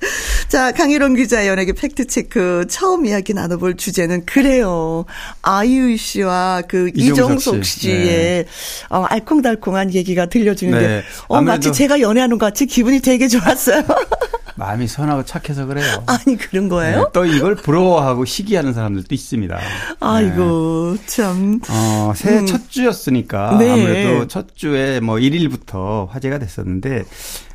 [0.48, 5.04] 자, 강일홍 기자 연예계 팩트체크 처음 이야기 나눠볼 주제는 그래요.
[5.42, 7.90] 아이유 씨와 그 이종석, 씨.
[7.90, 8.44] 의 네.
[8.88, 11.02] 어, 알콩달콩한 얘기가 들려주는데 네.
[11.28, 13.82] 어, 마치 제가 연애하는 것 같이 기분이 되게 좋았어요.
[14.56, 16.04] 마음이 선하고 착해서 그래요.
[16.06, 16.98] 아니 그런 거예요?
[16.98, 19.58] 네, 또 이걸 부러워하고 시기하는 사람들도 있습니다.
[20.00, 21.06] 아이고 네.
[21.06, 21.60] 참.
[21.68, 22.46] 어, 새해 음.
[22.46, 23.72] 첫 주였으니까 네.
[23.72, 27.02] 아무래도 첫 주에 뭐 1일부터 화제가 됐었는데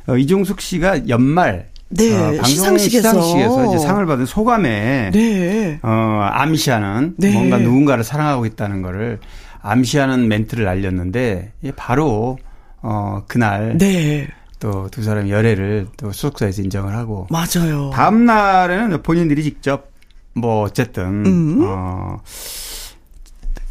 [0.08, 3.08] 어, 이종숙 씨가 연말 네, 어, 방송 시상식에서.
[3.10, 5.80] 시상식에서 이제 상을 받은 소감에 네.
[5.82, 7.32] 어, 암시하는 네.
[7.32, 9.18] 뭔가 누군가를 사랑하고 있다는 거를
[9.60, 12.38] 암시하는 멘트를 날렸는데 바로
[12.82, 14.28] 어 그날 네.
[14.58, 17.90] 또두 사람 열애를 또 소속사에서 인정을 하고 맞아요.
[17.92, 19.90] 다음 날에는 본인들이 직접
[20.34, 21.60] 뭐 어쨌든 음.
[21.62, 22.18] 어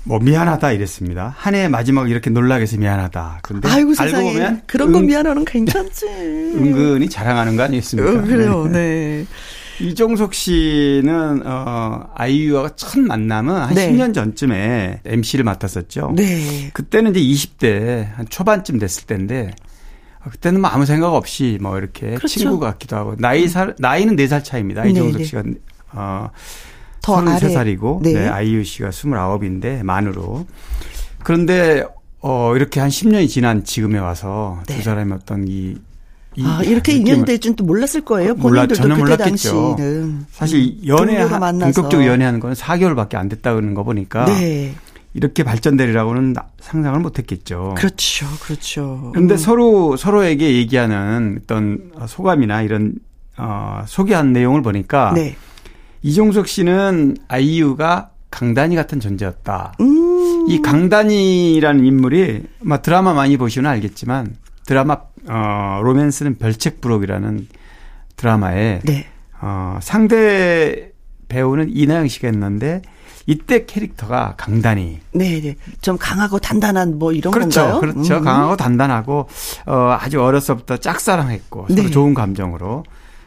[0.04, 1.34] 뭐 미안하다 이랬습니다.
[1.38, 3.40] 한 해 마지막 이렇게 놀라게 해서 미안하다.
[3.44, 6.06] 근데 아이고, 알고 보면 그런 거 은, 미안하는 괜찮지.
[6.08, 8.10] 은근히 자랑하는 거 아니겠습니까?
[8.10, 8.64] 어, 그래요.
[8.66, 8.72] 네.
[8.72, 9.26] 네.
[9.82, 13.90] 이종석 씨는 어 아이유와 첫 만남은 한 네.
[13.92, 16.14] 10년 전쯤에 MC를 맡았었죠.
[16.18, 16.70] 네.
[16.74, 19.52] 그때는 이제 20대 한 초반쯤 됐을 때인데
[20.32, 22.28] 그때는 뭐 아무 생각 없이 뭐 이렇게 그렇죠.
[22.28, 24.86] 친구 같기도 하고 나이 살 나이는 4살 차입니다.
[24.86, 25.24] 이종석 네, 네.
[25.24, 25.44] 씨가
[25.94, 26.30] 어
[27.02, 28.14] 더 33살이고 네.
[28.14, 30.46] 네, 아이유 씨가 29인데 만으로.
[31.24, 31.84] 그런데
[32.22, 34.78] 어 이렇게 한 10년이 지난 지금에 와서 네.
[34.78, 35.76] 두 사람의 어떤 이,
[36.36, 38.34] 이 아, 이렇게 인연 될줄 또 몰랐을 거예요.
[38.36, 39.76] 몰라, 저는 몰랐겠죠.
[39.78, 40.26] 당시는.
[40.32, 44.74] 사실 연애 본격적으로 연애하는 건 4개월밖에 안 됐다는 거 보니까 네.
[45.14, 47.76] 이렇게 발전되리라고는 상상을 못했겠죠.
[47.78, 49.10] 그렇죠, 그렇죠.
[49.14, 49.38] 그런데 음.
[49.38, 52.94] 서로 서로에게 얘기하는 어떤 소감이나 이런
[53.38, 55.36] 어, 소개한 내용을 보니까 네.
[56.02, 59.74] 이종석 씨는 아이유가 강단이 같은 존재였다.
[59.82, 60.46] 음.
[60.50, 64.36] 이 강단이라는 인물이 막 드라마 많이 보시면 알겠지만
[64.66, 67.48] 드라마 어 로맨스는 별책부록이라는
[68.16, 69.08] 드라마에 네.
[69.42, 70.92] 어 상대
[71.28, 72.82] 배우는 이나영 씨가 했는데
[73.26, 75.00] 이때 캐릭터가 강단이.
[75.12, 75.56] 네, 네.
[75.82, 77.80] 좀 강하고 단단한 뭐 이런 그렇죠, 건가요?
[77.80, 78.18] 그렇죠.
[78.18, 78.24] 음.
[78.24, 79.28] 강하고 단단하고
[79.68, 81.76] 어 아주 어렸서부터 짝사랑했고 네.
[81.76, 82.84] 서로 좋은 감정으로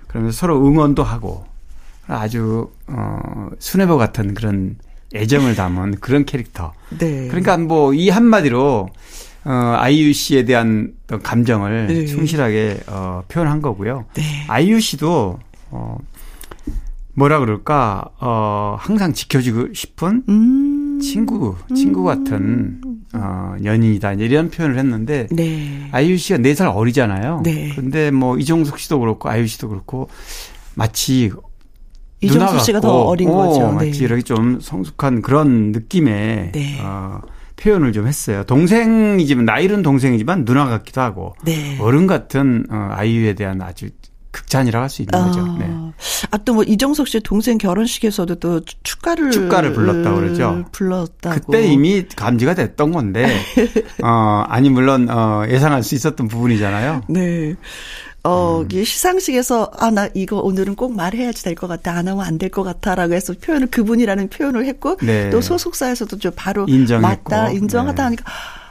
[0.08, 1.44] 그러면서 서로 응원도 하고
[2.12, 4.76] 아주 어 순애보 같은 그런
[5.14, 6.72] 애정을 담은 그런 캐릭터.
[6.98, 7.28] 네.
[7.28, 8.88] 그러니까 뭐 이 한마디로
[9.44, 12.06] 어 아이유 씨에 대한 감정을 네.
[12.06, 14.04] 충실하게 어 표현한 거고요.
[14.14, 14.22] 네.
[14.48, 15.38] 아이유 씨도
[15.70, 15.98] 어
[17.14, 20.98] 뭐라 그럴까 어 항상 지켜주고 싶은 음.
[21.02, 22.80] 친구 친구 같은
[23.12, 25.88] 어 연인이다 이런 표현을 했는데 네.
[25.92, 27.42] 아이유 씨가 4살 어리잖아요.
[27.44, 27.72] 네.
[27.74, 30.08] 근데 뭐 이종숙 씨도 그렇고 아이유 씨도 그렇고
[30.74, 31.30] 마치
[32.22, 33.72] 이정수 씨가 더 어린 어, 거죠.
[33.72, 34.04] 마치 네.
[34.04, 36.78] 이렇게 좀 성숙한 그런 느낌의 네.
[36.82, 37.20] 어,
[37.56, 38.44] 표현을 좀 했어요.
[38.44, 41.78] 동생이지만 나이는 동생이지만 누나 같기도 하고 네.
[41.80, 43.88] 어른 같은 어, 아이유에 대한 아주
[44.32, 45.26] 극찬이라고 할 수 있는 아.
[45.26, 45.44] 거죠.
[45.58, 45.66] 네.
[46.30, 50.64] 아, 또 뭐 이정석 씨의 동생 결혼식에서도 또 축가를 축가를 불렀다고 그러죠.
[50.72, 51.34] 불렀다고.
[51.38, 53.26] 그때 이미 감지가 됐던 건데
[54.02, 57.02] 어 아니 물론 어 예상할 수 있었던 부분이잖아요.
[57.08, 57.54] 네.
[58.24, 58.84] 어, 음.
[58.84, 61.92] 시상식에서, 아, 나 이거 오늘은 꼭 말해야지 될 것 같아.
[61.92, 62.94] 안 하면 안 될 것 같아.
[62.94, 65.28] 라고 해서 표현을, 그분이라는 표현을 했고, 네.
[65.30, 67.02] 또 소속사에서도 좀 바로 인정했고.
[67.30, 68.02] 맞다, 인정하다 네.
[68.02, 68.24] 하니까,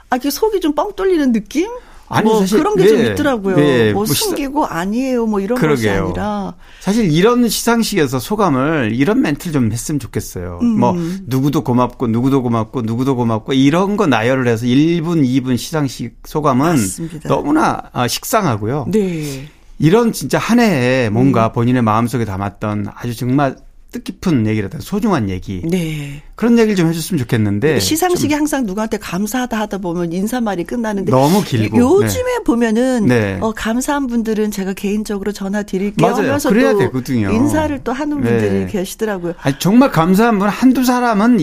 [0.09, 1.69] 아, 그 속이 좀 뻥 뚫리는 느낌?
[2.11, 3.55] 아니, 뭐 사실, 그런 게좀 네, 있더라고요.
[3.55, 5.25] 네, 뭐, 뭐 숨기고 아니에요.
[5.25, 6.07] 뭐 이런 그러게요.
[6.07, 6.53] 것이 아니라.
[6.79, 10.59] 사실 이런 시상식에서 소감을 이런 멘트를 좀 했으면 좋겠어요.
[10.61, 10.79] 음.
[10.79, 10.95] 뭐
[11.25, 17.29] 누구도 고맙고 누구도 고맙고 누구도 고맙고 이런 거 나열을 해서 1분, 2분 시상식 소감은 맞습니다.
[17.29, 18.87] 너무나 아, 식상하고요.
[18.89, 19.47] 네.
[19.79, 21.53] 이런 진짜 한 해에 뭔가 음.
[21.53, 23.55] 본인의 마음속에 담았던 아주 정말
[23.91, 25.61] 뜻깊은 얘기라든 소중한 얘기.
[25.69, 26.23] 네.
[26.35, 27.79] 그런 얘기를 좀 해줬으면 좋겠는데.
[27.79, 31.11] 시상식이 항상 누구한테 감사하다 하다 보면 인사말이 끝나는데.
[31.11, 31.77] 너무 길고.
[31.77, 32.43] 요즘에 네.
[32.45, 33.05] 보면은.
[33.05, 33.37] 네.
[33.41, 36.07] 어, 감사한 분들은 제가 개인적으로 전화 드릴게요.
[36.07, 36.27] 맞아요.
[36.27, 37.31] 하면서 그래야 되거든요.
[37.31, 38.67] 인사를 또 하는 분들이 네.
[38.67, 39.33] 계시더라고요.
[39.41, 41.37] 아니, 정말 감사한 분 한두 사람은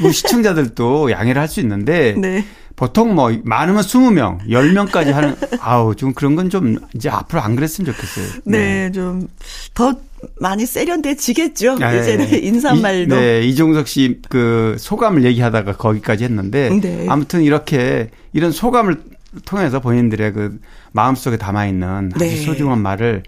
[0.00, 2.14] 뭐 시청자들도 양해를 할 수 있는데.
[2.16, 2.44] 네.
[2.76, 7.92] 보통 뭐 많으면 20명, 10명까지 하는 아우 좀 그런 건 좀 이제 앞으로 안 그랬으면
[7.92, 8.40] 좋겠어요.
[8.44, 10.00] 네, 네 좀더
[10.38, 11.76] 많이 세련돼지겠죠.
[11.78, 12.00] 네.
[12.00, 13.14] 이제는 인사말도.
[13.14, 17.06] 이, 네, 이종석 씨 그 소감을 얘기하다가 거기까지 했는데 네.
[17.08, 18.96] 아무튼 이렇게 이런 소감을
[19.44, 20.58] 통해서 본인들의 그
[20.92, 22.36] 마음속에 담아 있는 아주 네.
[22.36, 23.26] 소중한 말을 어,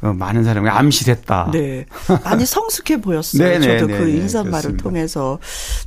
[0.00, 1.50] 많은 사람이 암시됐다.
[1.52, 1.86] 네.
[2.24, 3.42] 많이 성숙해 보였어요.
[3.48, 5.38] 네, 네 저도 네, 그 네, 인사말을 통해서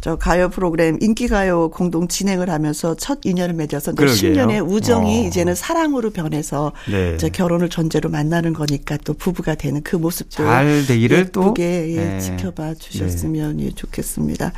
[0.01, 5.27] 저 가요 프로그램 인기가요 공동 진행을 하면서 첫 인연을 맺어서 이제 10년의 우정이 어.
[5.27, 7.17] 이제는 사랑으로 변해서 네.
[7.17, 12.19] 저 결혼을 전제로 만나는 거니까 또 부부가 되는 그 모습도 잘 되기를 또 예, 네.
[12.19, 13.65] 지켜봐 주셨으면 네.
[13.65, 14.51] 예, 좋겠습니다.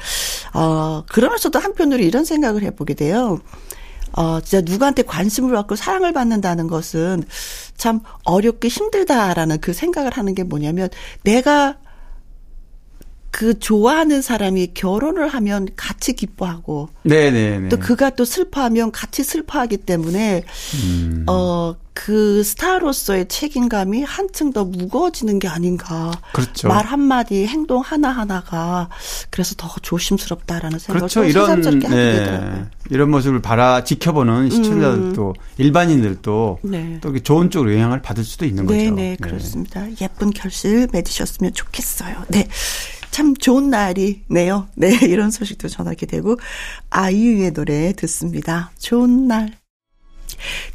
[0.53, 3.39] 어, 그러면서도 한편으로 이런 생각을 해보게 돼요.
[4.13, 7.23] 어, 진짜 누구한테 관심을 받고 사랑을 받는다는 것은
[7.77, 10.89] 참 어렵게 힘들다라는 그 생각을 하는 게 뭐냐면
[11.23, 11.77] 내가
[13.33, 17.69] 그 좋아하는 사람이 결혼을 하면 같이 기뻐하고 네네네.
[17.69, 20.43] 또 그가 또 슬퍼하면 같이 슬퍼하기 때문에
[20.75, 21.23] 음.
[21.25, 26.11] 어그 스타로서의 책임감이 한층 더 무거워지는 게 아닌가.
[26.31, 26.67] 그렇죠.
[26.67, 28.89] 말 한마디 행동 하나하나가
[29.31, 31.23] 그래서 더 조심스럽다라는 생각을 그렇죠.
[31.23, 32.65] 이런 네.
[32.91, 35.33] 이런 모습을 바라 지켜보는 시청자들도 음.
[35.57, 36.99] 일반인들도 네.
[37.01, 38.95] 또 좋은 쪽으로 영향을 받을 수도 있는 네네, 거죠.
[38.95, 39.87] 네, 그렇습니다.
[40.01, 42.25] 예쁜 결실 맺으셨으면 좋겠어요.
[42.27, 42.47] 네.
[43.13, 44.69] 참 좋은 날이네요.
[44.75, 46.35] 네, 이런 소식도 전하게 되고
[46.89, 48.71] 아이유의 노래 듣습니다.
[48.79, 49.62] 좋은 날.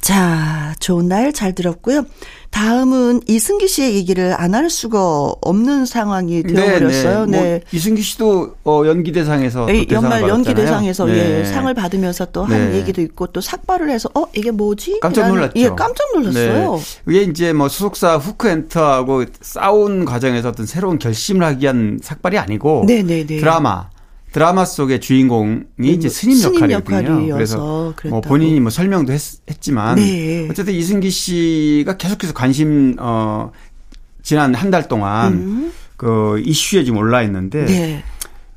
[0.00, 2.04] 자, 좋은 날 잘 들었고요.
[2.50, 7.26] 다음은 이승기 씨의 얘기를 안 할 수가 없는 상황이 네, 되어버렸어요.
[7.26, 7.30] 네.
[7.30, 7.42] 네.
[7.42, 7.50] 네.
[7.50, 11.40] 뭐 이승기 씨도 어, 연기대상에서 네, 연말 연기대상에서 네.
[11.40, 12.78] 예, 상을 받으면서 또한 네.
[12.78, 15.00] 얘기도 있고 또 삭발을 해서 어 이게 뭐지?
[15.00, 15.52] 깜짝 놀랐죠.
[15.60, 16.80] 예, 깜짝 놀랐어요.
[17.08, 22.86] 이게 이제 뭐 소속사 후크엔터하고 싸운 과정에서 어떤 새로운 결심을 하기 위한 삭발이 아니고
[23.28, 23.90] 드라마
[24.32, 27.32] 드라마 속의 주인공이 음, 이제 스님, 스님 역할이거든요.
[27.34, 29.20] 그래서 뭐 본인이 뭐 설명도 했,
[29.60, 30.46] 지만 네.
[30.50, 33.50] 어쨌든 이승기 씨가 계속해서 관심 어
[34.22, 35.72] 지난 한 달 동안 음.
[35.96, 38.04] 그 이슈에 지금 올라 있는데 네.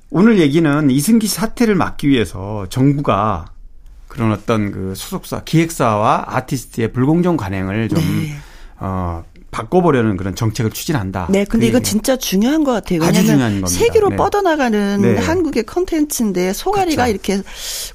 [0.10, 3.46] 오늘 얘기는 이승기 사태를 막기 위해서 정부가
[4.10, 8.36] 그런 어떤 그 소속사 기획사와 아티스트의 불공정 관행을 좀 네.
[8.78, 11.28] 어 바꿔보려는 그런 정책을 추진한다.
[11.30, 13.02] 네, 근데 이거 진짜 중요한 것 같아요.
[13.02, 14.16] 왜냐하면 세계로 네.
[14.16, 15.18] 뻗어나가는 네.
[15.18, 17.12] 한국의 컨텐츠인데 소가리가 그렇죠.
[17.12, 17.44] 이렇게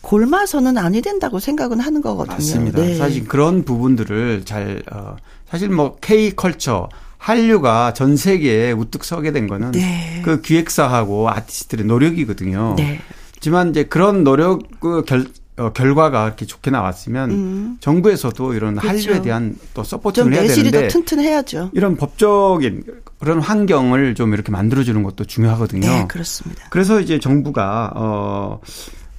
[0.02, 2.34] 골마서는 아니 된다고 생각은 하는 거거든요.
[2.36, 2.82] 맞습니다.
[2.82, 2.94] 네.
[2.96, 5.16] 사실 그런 부분들을 잘 어,
[5.48, 10.20] 사실 뭐 K culture 한류가 전 세계에 우뚝 서게 된 거는 네.
[10.24, 12.74] 그 기획사하고 아티스트들의 노력이거든요.
[12.76, 13.00] 네.
[13.34, 15.26] 하지만 이제 그런 노력 그 결,
[15.58, 17.78] 어, 결과가 이렇게 좋게 나왔으면 음.
[17.80, 18.88] 정부에서도 이런 그렇죠.
[18.88, 21.70] 한류에 대한 또 support를 해야 되는데 튼튼해야죠.
[21.72, 22.84] 이런 법적인
[23.18, 25.88] 그런 환경을 좀 이렇게 만들어주는 것도 중요하거든요.
[25.88, 26.66] 네, 그렇습니다.
[26.68, 28.60] 그래서 이제 정부가 어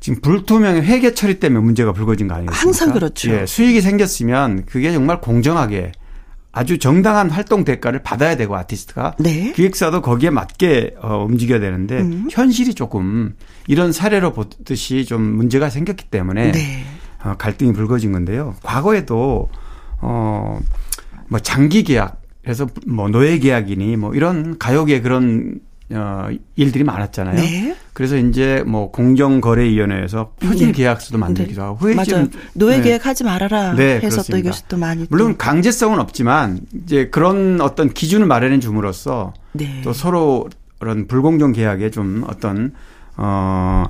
[0.00, 2.66] 지금 불투명의 회계 처리 때문에 문제가 불거진 거 아니겠습니까?
[2.66, 3.30] 항상 그렇죠.
[3.30, 5.92] 예, 수익이 생겼으면 그게 정말 공정하게
[6.58, 9.52] 아주 정당한 활동 대가를 받아야 되고 아티스트가 네.
[9.52, 12.26] 기획사도 거기에 맞게 어, 움직여야 되는데 음.
[12.32, 13.36] 현실이 조금
[13.68, 16.84] 이런 사례로 보듯이 좀 문제가 생겼기 때문에 네.
[17.22, 18.56] 어, 갈등이 불거진 건데요.
[18.64, 19.48] 과거에도
[20.00, 27.36] 어뭐 장기 계약 그래서 뭐 노예 계약이니 뭐 이런 가요계 그런 어, 일들이 많았잖아요.
[27.36, 27.76] 네.
[27.94, 30.72] 그래서 이제 뭐 공정거래위원회에서 표준 네.
[30.72, 34.32] 계약서도 만들기도 하고 후회지 노예 계약하지 말아라 네, 해서 그렇습니다.
[34.32, 39.80] 또 이것이 또 많이 물론 강제성은 없지만 이제 그런 어떤 기준을 마련해 줌으로써 네.
[39.82, 42.72] 또 서로 그런 불공정 계약에 좀 어떤
[43.16, 43.86] 어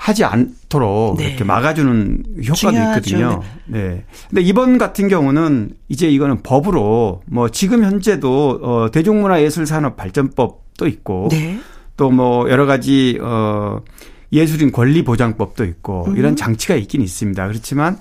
[0.00, 1.28] 하지 않도록 네.
[1.28, 3.10] 이렇게 막아주는 효과도 중요하죠.
[3.10, 3.42] 있거든요.
[3.66, 3.78] 네.
[3.82, 4.04] 네.
[4.30, 11.60] 근데 이번 같은 경우는 이제 이거는 법으로 뭐 지금 현재도 어 대중문화예술산업발전법 도 있고 네.
[11.98, 13.82] 또뭐 여러 가지 어
[14.32, 16.16] 예술인 권리 보장법도 있고 음.
[16.16, 17.46] 이런 장치가 있긴 있습니다.
[17.48, 17.98] 그렇지만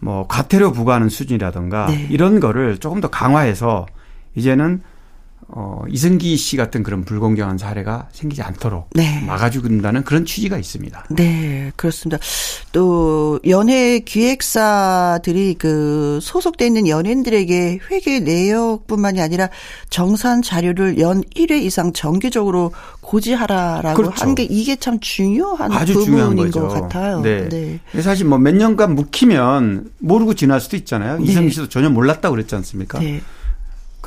[0.00, 2.08] 뭐 과태료 부과하는 수준이라든가 네.
[2.10, 3.86] 이런 거를 조금 더 강화해서
[4.34, 4.82] 이제는
[5.50, 9.22] 어, 이승기 씨 같은 그런 불공정한 사례가 생기지 않도록 네.
[9.26, 11.06] 막아주는다는 그런 취지가 있습니다.
[11.10, 12.18] 네, 그렇습니다.
[12.72, 19.48] 또 연예 기획사들이 그 소속돼 있는 연예인들에게 회계 내역뿐만이 아니라
[19.88, 24.20] 정산 자료를 연 1회 이상 정기적으로 고지하라라고 그렇죠.
[24.22, 27.20] 하는 게 이게 참 중요한 아주 부분인 것 같아요.
[27.22, 27.48] 네.
[27.48, 27.80] 네.
[28.02, 31.18] 사실 뭐 몇 년간 묵히면 모르고 지날 수도 있잖아요.
[31.18, 31.24] 네.
[31.24, 32.98] 이승기 씨도 전혀 몰랐다고 그랬지 않습니까?
[32.98, 33.20] 네.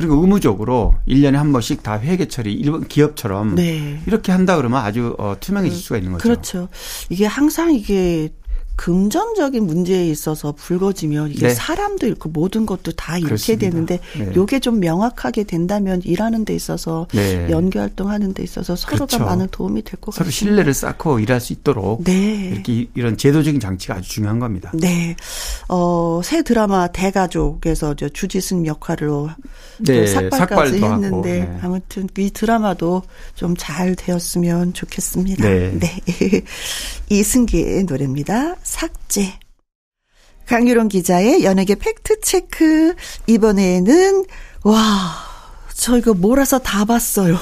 [0.02, 4.02] 그리고 의무적으로 1년에 한 번씩 다 회계 처리 일본 기업처럼 네.
[4.08, 6.24] 이렇게 한다 그러면 아주 어, 투명해질 수가 있는 거죠.
[6.24, 6.70] 그렇죠.
[7.10, 8.30] 이게 항상 이게
[8.82, 11.54] 금전적인 문제에 있어서 불거지면 이게 네.
[11.54, 13.56] 사람도 잃고 모든 것도 다 잃게.
[13.56, 14.32] 되는데 네.
[14.36, 17.48] 요게 좀 명확하게 된다면 일하는 데 있어서 네.
[17.52, 19.24] 연기 활동하는 데 있어서 서로가 그렇죠.
[19.24, 20.24] 많은 도움이 될 것 같습니다.
[20.24, 22.50] 서로 신뢰를 쌓고 일할 수 있도록 네.
[22.54, 24.72] 이렇게 이런 제도적인 장치가 아주 중요한 겁니다.
[24.74, 25.16] 네.
[25.70, 29.30] 어, 새 드라마 대가족에서 저 주지승 역할로
[29.78, 30.08] 네.
[30.08, 31.60] 삭발까지 했는데 네.
[31.62, 33.04] 아무튼 이 드라마도
[33.36, 35.48] 좀 잘 되었으면 좋겠습니다.
[35.48, 35.72] 네.
[35.80, 36.02] 네.
[37.10, 38.56] 이승기의 노래입니다.
[38.72, 39.38] 삭제.
[40.48, 42.96] 강유론 기자의 연예계 팩트체크.
[43.28, 44.26] 이번에는,
[44.64, 45.31] 와,
[45.82, 47.36] 저 이거 몰아서 다 봤어요.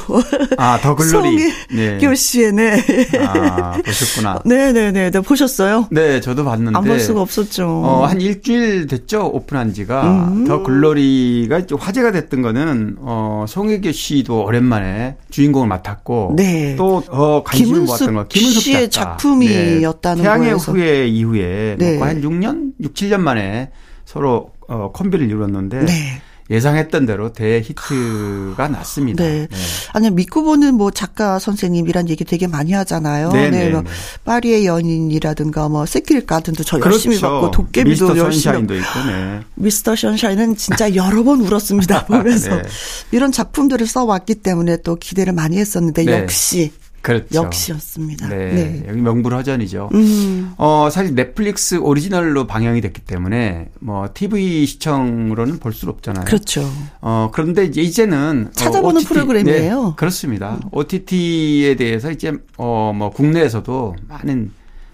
[0.57, 1.39] 아, 더 글로리.
[1.69, 2.81] 송혜교 씨의, 네.
[3.27, 4.39] 아, 보셨구나.
[4.47, 4.91] 네네네.
[4.93, 5.87] 네, 네, 보셨어요?
[5.91, 6.77] 네, 저도 봤는데.
[6.77, 7.67] 안 볼 수가 없었죠.
[7.67, 10.29] 어, 한 일주일 됐죠, 오픈한 지가.
[10.29, 10.45] 음.
[10.47, 16.35] 더 글로리가 화제가 됐던 거는, 어, 송혜교 씨도 오랜만에 주인공을 맡았고.
[16.37, 16.77] 네.
[16.77, 18.27] 또, 어, 관심을 모았던 거.
[18.29, 19.09] 김은숙 씨의 작가.
[19.17, 20.29] 작품이었다는 네.
[20.29, 21.75] 태양의 후예 이후에.
[21.77, 21.97] 네.
[21.97, 22.71] 뭐 한 6년?
[22.79, 23.71] 6, 7년 만에
[24.05, 25.79] 서로, 어, 콤비를 이뤘는데.
[25.85, 26.21] 네.
[26.49, 29.23] 예상했던 대로 대히트가 났습니다.
[29.23, 29.47] 네.
[29.49, 29.57] 네.
[29.93, 33.31] 아니 믿고 보는 뭐 작가 선생님이란 얘기 되게 많이 하잖아요.
[33.31, 33.69] 네, 네.
[33.69, 33.89] 네뭐 네.
[34.25, 36.95] 파리의 연인이라든가 뭐 세킬 가든도 저 그렇죠.
[36.95, 39.41] 열심히 봤고 도깨비도 미스터 열심히 션샤인도 있고 네.
[39.55, 42.05] 미스터 션샤인은 진짜 여러 번 울었습니다.
[42.07, 42.63] 보면서 네.
[43.11, 46.71] 이런 작품들을 써왔기 때문에 또 기대를 많이 했었는데 역시
[47.01, 47.27] 그렇죠.
[47.43, 48.27] 역시였습니다.
[48.27, 48.35] 네.
[48.53, 48.83] 네.
[48.87, 49.89] 여기 명불허전이죠.
[49.93, 50.53] 음.
[50.57, 56.25] 어, 사실 넷플릭스 오리지널로 방영이 됐기 때문에 뭐 TV 시청으로는 볼 수 없잖아요.
[56.25, 56.69] 그렇죠.
[57.01, 59.85] 어, 그런데 이제 이제는 어, 찾아보는 OTT, 프로그램이에요.
[59.85, 60.55] 네, 그렇습니다.
[60.55, 60.69] 음.
[60.71, 64.51] OTT에 대해서 이제 어, 뭐 국내에서도 많은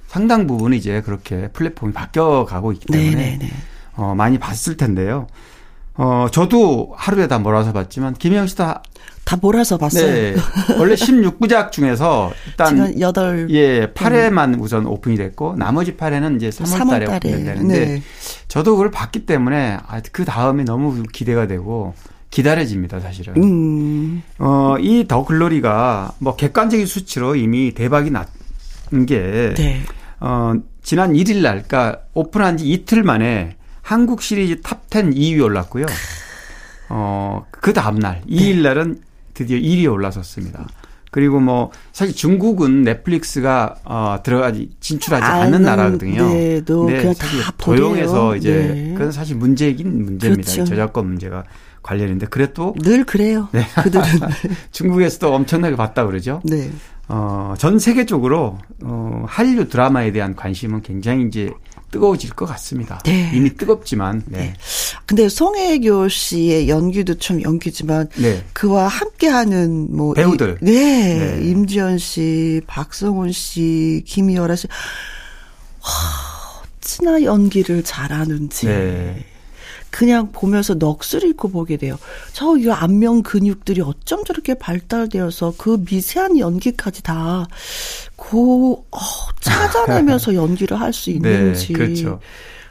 [0.08, 3.38] 상당 부분 이제 그렇게 플랫폼이 바뀌어 가고 있기 때문에 네네네.
[3.38, 3.51] 네, 네.
[3.95, 5.28] 어, 많이 봤을 텐데요.
[5.98, 8.64] 어, 저도 하루에 다 몰아서 봤지만 김영 씨도
[9.24, 10.06] 다 몰아서 봤어요.
[10.06, 10.36] 네.
[10.78, 14.62] 원래 16부작 중에서 일단 8 예, 8회만 음.
[14.62, 18.04] 우선 오픈이 됐고 나머지 8회는 이제 3월 달에 오픈되는데 네.
[18.48, 21.93] 저도 그걸 봤기 때문에 아, 그 다음에 너무 기대가 되고
[22.30, 23.41] 기다려집니다, 사실은.
[23.41, 24.22] 음.
[24.39, 28.28] 어, 이 더 글로리가 뭐 객관적인 수치로 이미 대박이 났
[29.08, 29.82] 게, 네.
[30.20, 33.56] 어, 지난 1일 날, 그러니까 오픈한 지 이틀 만에
[33.86, 35.86] 한국 시리즈 top 10 2위 올랐고요.
[36.90, 39.00] 어, 그 다음날, 2일 날은
[39.36, 40.68] 드디어 1위에 올라섰습니다.
[41.12, 46.28] 그리고 뭐 사실 중국은 넷플릭스가 어 들어가지 진출하지 않는 나라거든요.
[46.28, 46.62] 네,
[46.98, 48.94] 그냥 다 도용해서 이제 네.
[48.94, 50.52] 그건 사실 문제이긴 문제입니다.
[50.52, 50.66] 그렇죠.
[50.66, 51.46] 저작권 문제가
[51.86, 53.48] 관련인데 그래도 늘 그래요.
[53.52, 53.64] 네.
[53.84, 54.04] 그들은
[54.72, 56.42] 중국에서도 엄청나게 봤다 그러죠.
[56.44, 56.72] 네.
[57.08, 61.52] 어, 전 세계적으로 어 한류 드라마에 대한 관심은 굉장히 이제
[61.92, 63.00] 뜨거워질 것 같습니다.
[63.06, 63.32] 네.
[63.36, 64.24] 이미 뜨겁지만.
[64.26, 64.38] 네.
[64.40, 64.54] 네.
[65.06, 68.44] 근데 송혜교 씨의 연기도 참 연기지만 네.
[68.54, 70.58] 그와 함께하는 뭐 배우들.
[70.64, 71.36] 이, 네.
[71.36, 71.48] 네.
[71.48, 74.68] 임지연 씨, 박성훈 씨, 김희열아 씨.
[75.84, 75.90] 와,
[76.82, 78.66] 어찌나 연기를 잘하는지.
[78.66, 79.24] 네.
[79.96, 81.98] 그냥 보면서 넋을 잃고 보게 돼요.
[82.34, 87.48] 저 이 안면 근육들이 어쩜 저렇게 발달되어서 그 미세한 연기까지 다
[88.18, 88.98] 고, 어,
[89.39, 91.68] 찾아내면서 연기를 할 수 있는지.
[91.68, 92.20] 네, 그렇죠.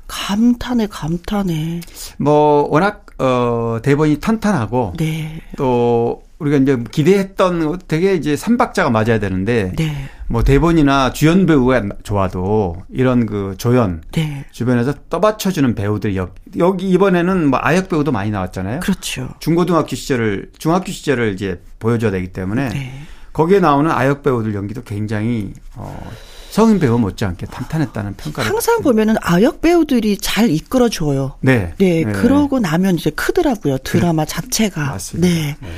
[0.06, 1.80] 감탄해, 감탄해.
[2.18, 4.92] 뭐, 워낙, 어, 대본이 탄탄하고.
[4.98, 5.40] 네.
[5.56, 9.72] 또, 우리가 이제 기대했던 되게 이제 삼박자가 맞아야 되는데.
[9.76, 10.08] 네.
[10.26, 14.02] 뭐 대본이나 주연 배우가 좋아도 이런 그 조연.
[14.12, 14.44] 네.
[14.52, 18.80] 주변에서 떠받쳐주는 배우들이 여기, 여기 이번에는 뭐 아역 배우도 많이 나왔잖아요.
[18.80, 19.28] 그렇죠.
[19.40, 22.68] 중고등학교 시절을, 중학교 시절을 이제 보여줘야 되기 때문에.
[22.70, 23.02] 네.
[23.32, 26.10] 거기에 나오는 아역 배우들 연기도 굉장히 어
[26.50, 28.82] 성인 배우 못지않게 탄탄했다는 평가를 항상 받습니다.
[28.88, 31.34] 보면은 아역 배우들이 잘 이끌어 줘요.
[31.40, 31.74] 네.
[31.78, 32.04] 네.
[32.04, 32.12] 네.
[32.12, 33.78] 그러고 나면 이제 크더라고요.
[33.78, 34.84] 드라마 자체가.
[34.86, 35.28] 맞습니다.
[35.28, 35.56] 네.
[35.60, 35.68] 네.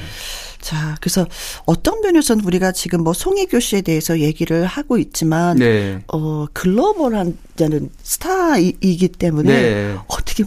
[0.67, 1.25] 자, 그래서
[1.65, 6.03] 어떤 면에서는 우리가 지금 뭐 송혜교 씨에 대해서 얘기를 하고 있지만 네.
[6.09, 9.97] 어 글로벌한 자는 스타이기 때문에 네.
[10.09, 10.43] 어떻게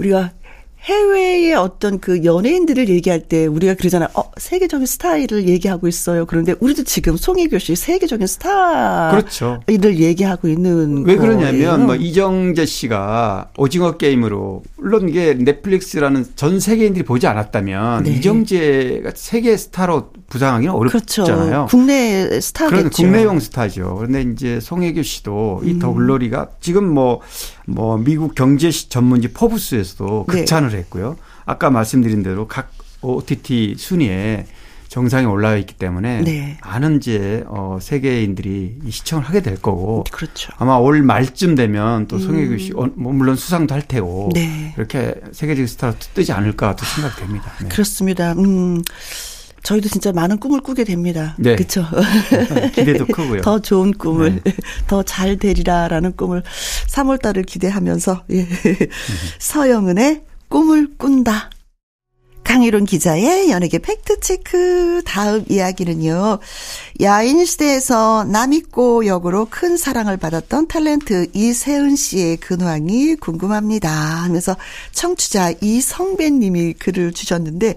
[0.00, 0.32] 우리가
[0.84, 4.08] 해외의 어떤 그 연예인들을 얘기할 때 우리가 그러잖아.
[4.14, 6.26] 어, 세계적인 스타일을 얘기하고 있어요.
[6.26, 9.60] 그런데 우리도 지금 송혜교 씨 세계적인 스타일을 그렇죠.
[9.68, 17.26] 얘기하고 있는 왜 그러냐면 뭐 이정재 씨가 오징어 게임으로 물론 이게 넷플릭스라는 전 세계인들이 보지
[17.26, 18.10] 않았다면 네.
[18.12, 21.66] 이정재가 세계 스타로 부상하기는 어렵잖아요.
[21.66, 21.66] 그렇죠.
[21.70, 22.90] 국내 스타겠죠.
[22.90, 23.94] 국내용 스타죠.
[23.96, 26.46] 그런데 이제 송혜교 씨도 이 더 글로리가 음.
[26.60, 27.20] 지금 뭐뭐
[27.66, 30.38] 뭐 미국 경제 전문지 포브스에서도 네.
[30.40, 30.73] 극찬을 네.
[30.76, 31.16] 했고요.
[31.44, 32.70] 아까 말씀드린 대로 각
[33.02, 34.46] OTT 순위에
[34.88, 36.56] 정상에 올라 있기 때문에 네.
[36.64, 40.52] 많은 이제 어 세계인들이 시청을 하게 될 거고 그렇죠.
[40.56, 42.92] 아마 올 말쯤 되면 또 송혜교 씨 음.
[42.94, 44.72] 뭐 물론 수상도 할 테고 네.
[44.76, 47.52] 이렇게 세계적 스타로 뜨지 않을까 또 생각됩니다.
[47.60, 47.68] 네.
[47.70, 48.34] 그렇습니다.
[48.34, 48.82] 음.
[49.64, 51.34] 저희도 진짜 많은 꿈을 꾸게 됩니다.
[51.38, 51.56] 네.
[51.56, 51.84] 그렇죠.
[52.76, 53.40] 기대도 크고요.
[53.40, 54.52] 더 좋은 꿈을 네.
[54.86, 56.42] 더잘 되리라라는 꿈을
[56.88, 58.46] 3월 달을 기대하면서 예.
[59.40, 61.50] 서영은의 꿈을 꾼다.
[62.44, 66.38] 강희론 기자의 연예계 팩트체크 다음 이야기는요.
[67.00, 74.56] 야인시대에서 남있고 역으로 큰 사랑을 받았던 탤런트 이세은 씨의 근황이 궁금합니다 하면서
[74.92, 77.76] 청취자 이성배님이 글을 주셨는데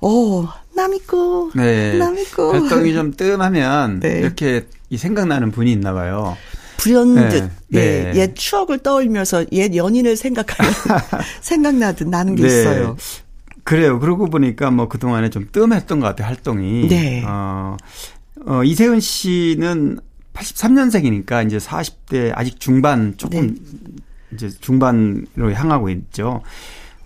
[0.00, 1.94] 오 남있고 네.
[1.96, 4.18] 남있고 활동이 좀 뜸하면 네.
[4.18, 6.36] 이렇게 이 생각나는 분이 있나 봐요.
[6.84, 7.80] 불현듯 네.
[7.80, 8.20] 예, 네.
[8.20, 10.72] 옛 추억을 떠올리면서 옛 연인을 생각하면
[11.40, 12.48] 생각나듯 나는 게 네.
[12.48, 12.96] 있어요.
[13.64, 13.98] 그래요.
[13.98, 16.88] 그러고 보니까 뭐 그동안에 좀 뜸했던 것 같아요, 활동이.
[16.88, 17.24] 네.
[17.26, 17.78] 어,
[18.46, 19.98] 어, 이세은 씨는
[20.34, 23.54] 83년생이니까 이제 40대 아직 중반 조금 네.
[24.34, 26.42] 이제 중반으로 향하고 있죠.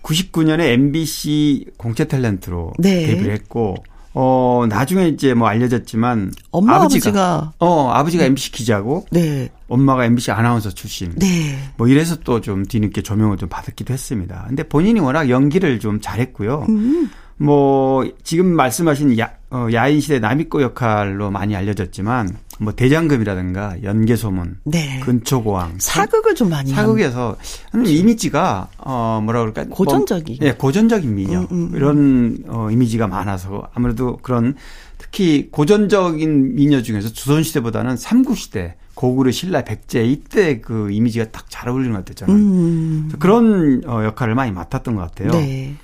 [0.03, 3.05] 99년에 MBC 공채 탤런트로 네.
[3.05, 3.75] 데뷔를 했고
[4.13, 8.27] 어, 나중에 이제 뭐 알려졌지만 엄마 아버지가, 아버지가 어, 아버지가 네.
[8.27, 9.49] MBC 기자고 네.
[9.69, 11.13] 엄마가 MBC 아나운서 출신.
[11.15, 11.55] 네.
[11.77, 14.45] 뭐 이래서 또 좀 뒤늦게 조명을 좀 받았기도 했습니다.
[14.47, 16.65] 근데 본인이 워낙 연기를 좀 잘했고요.
[16.69, 17.09] 음.
[17.37, 24.99] 뭐 지금 말씀하신 야, 어, 야인 시대 남이꼬 역할로 많이 알려졌지만 뭐 대장금이라든가 연개소문, 네.
[25.01, 27.37] 근초고왕 사극을 좀 많이 사극에서
[27.71, 31.75] 한 이미지가 어 뭐라 그럴까 고전적인 뭐, 예 고전적인 미녀 음, 음, 음.
[31.75, 34.55] 이런 어 이미지가 많아서 아무래도 그런
[34.97, 41.93] 특히 고전적인 미녀 중에서 조선시대보다는 삼국시대 고구려 신라 백제 이때 그 이미지가 딱 잘 어울리는
[41.93, 43.11] 것 같아요 저는 음.
[43.17, 45.31] 그런 어 역할을 많이 맡았던 것 같아요.
[45.31, 45.75] 네.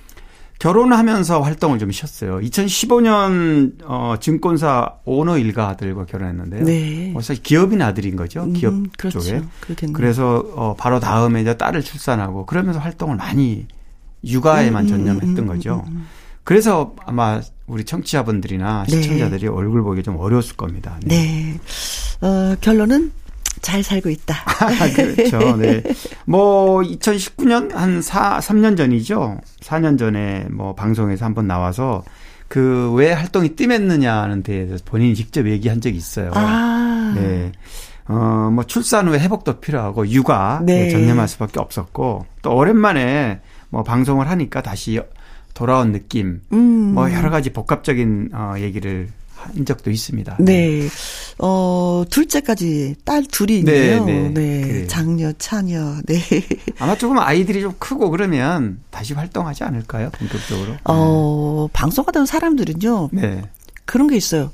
[0.58, 2.40] 결혼하면서 활동을 좀 쉬었어요.
[2.40, 6.64] 2015년 어 증권사 오너 일가 아들과 결혼했는데요.
[6.64, 7.12] 네.
[7.14, 8.44] 어, 사실 기업인 아들인 거죠.
[8.44, 9.20] 음, 기업 음, 그렇죠.
[9.20, 9.42] 쪽에.
[9.60, 9.94] 그렇겠네요.
[9.94, 13.66] 그래서 어 바로 다음에 이제 딸을 출산하고 그러면서 활동을 많이
[14.24, 15.84] 육아에만 음, 음 전념했던 음, 거죠.
[15.88, 16.06] 음,
[16.46, 19.02] 그래서 아마 우리 청취자분들이나 네.
[19.02, 19.48] 시청자들이 네.
[19.48, 20.96] 얼굴 보기 좀 어려웠을 겁니다.
[21.02, 21.58] 네.
[22.20, 22.26] 네.
[22.26, 23.10] 어, 결론은
[23.62, 24.36] 잘 살고 있다.
[24.94, 25.56] 그렇죠.
[25.56, 25.82] 네.
[26.24, 29.40] 뭐 2019년 한 4, 3년 전이죠.
[29.60, 32.04] 4년 전에 뭐 방송에서 한번 나와서
[32.46, 36.30] 그 왜 활동이 뜸했느냐는 대해서 본인이 직접 얘기한 적이 있어요.
[36.34, 37.12] 아.
[37.16, 37.50] 네.
[38.06, 40.90] 어, 뭐 출산 후에 회복도 필요하고 육아 네.
[40.90, 45.00] 전념할 수밖에 없었고 또 오랜만에 뭐 방송을 하니까 다시
[45.56, 46.92] 돌아온 느낌, 음.
[46.94, 50.36] 뭐 여러 가지 복합적인 어 얘기를 한 적도 있습니다.
[50.40, 50.86] 네.
[51.38, 54.04] 어, 둘째까지 딸 둘이 네, 있네요.
[54.04, 54.28] 네.
[54.28, 54.60] 네.
[54.60, 54.86] 네.
[54.86, 55.96] 장녀, 차녀.
[56.04, 56.20] 네.
[56.78, 60.10] 아마 조금 아이들이 좀 크고 그러면 다시 활동하지 않을까요?
[60.10, 60.74] 본격적으로.
[60.84, 61.72] 어, 네.
[61.72, 63.10] 방송하던 사람들은요.
[63.12, 63.42] 네.
[63.86, 64.52] 그런 게 있어요.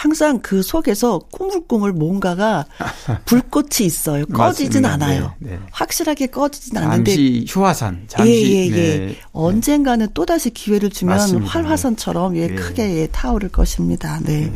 [0.00, 2.64] 항상 그 속에서 꾸물꾸물 뭔가가
[3.26, 4.24] 불꽃이 있어요.
[4.24, 5.34] 꺼지진 않아요.
[5.40, 5.58] 네, 네.
[5.70, 8.04] 확실하게 꺼지진 않는데 잠시 휴화산.
[8.08, 8.98] 잠시 예, 예, 예.
[8.98, 9.16] 네.
[9.32, 11.50] 언젠가는 또 다시 기회를 주면 맞습니다.
[11.52, 12.54] 활화산처럼 예, 네.
[12.54, 14.20] 크게 예, 타오를 것입니다.
[14.24, 14.46] 네.
[14.46, 14.52] 네.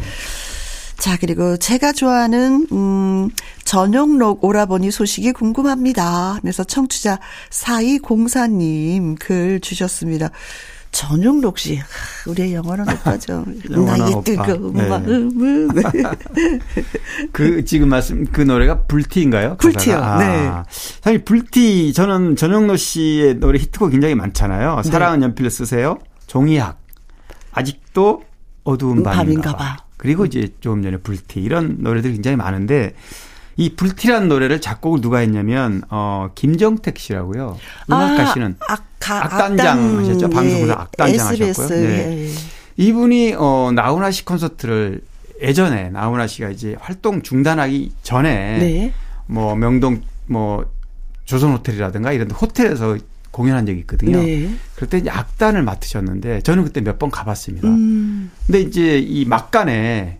[0.96, 3.28] 자, 그리고 제가 좋아하는, 음,
[3.64, 6.38] 전용록 오라버니 소식이 궁금합니다.
[6.40, 7.18] 그래서 청취자
[7.50, 10.30] 4204님 글 주셨습니다.
[10.94, 11.80] 전용록 씨,
[12.26, 13.44] 우리의 영원한 오빠죠.
[13.68, 14.88] 나의 뜨거운 네.
[14.88, 15.68] 마음은.
[17.32, 19.56] 그, 지금 말씀, 그 노래가 불티인가요?
[19.56, 20.50] 불티요, 아, 네.
[21.02, 24.82] 사실 불티, 저는 전용록 씨의 노래 히트곡 굉장히 많잖아요.
[24.84, 24.90] 네.
[24.90, 25.98] 사랑은 연필을 쓰세요.
[26.28, 26.80] 종이학.
[27.50, 28.22] 아직도
[28.62, 29.76] 어두운 밤인가, 밤인가 봐.
[29.96, 31.40] 그리고 이제 조금 전에 불티.
[31.40, 32.94] 이런 노래들이 굉장히 많은데,
[33.56, 37.58] 이 불티란 노래를 작곡을 누가 했냐면 어 김정택 씨라고요.
[37.90, 40.30] 음악 가시는 아, 악, 단장 악당, 하셨죠.
[40.30, 40.72] 방송에서 네.
[40.72, 41.80] 악단장 SBS, 하셨고요.
[41.88, 42.26] 네.
[42.26, 42.30] 예.
[42.76, 45.02] 이분이 어 나훈아 씨 콘서트를
[45.42, 48.92] 예전에 나훈아 씨가 이제 활동 중단하기 전에 네.
[49.26, 50.64] 뭐 명동 뭐
[51.24, 52.96] 조선 호텔이라든가 이런 호텔에서
[53.30, 54.20] 공연한 적이 있거든요.
[54.22, 54.48] 네.
[54.76, 57.68] 그럴 때 이제 악단을 맡으셨는데 저는 그때 몇 번 가봤습니다.
[57.68, 58.30] 음.
[58.46, 60.18] 근데 이제 이 막간에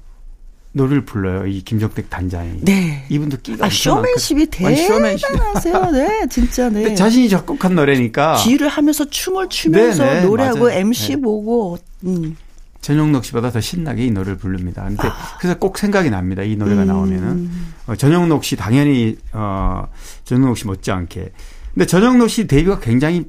[0.75, 1.47] 노래를 불러요.
[1.47, 2.61] 이 김정택 단장이.
[2.63, 3.07] 네.
[3.09, 5.91] 이분도 끼가 아, 쇼맨십이 대단하세요.
[5.93, 6.95] 네, 진짜 네.
[6.95, 8.37] 자신이 작곡한 노래니까.
[8.37, 10.79] 지휘를 하면서 춤을 추면서 네네, 네, 노래하고 맞아요.
[10.81, 11.21] MC 네.
[11.23, 11.79] 보고.
[12.05, 12.37] 음.
[12.81, 14.85] 전용록 씨보다 더 신나게 이 노래를 부릅니다.
[14.85, 15.39] 근데 아.
[15.39, 16.43] 그래서 꼭 생각이 납니다.
[16.43, 16.87] 이 노래가 음.
[16.89, 17.51] 나오면은
[17.87, 19.87] 어, 전용록 씨 당연히 어
[20.25, 21.33] 전용록 씨 못지않게.
[21.73, 23.25] 근데 전용록 씨 데뷔가 굉장히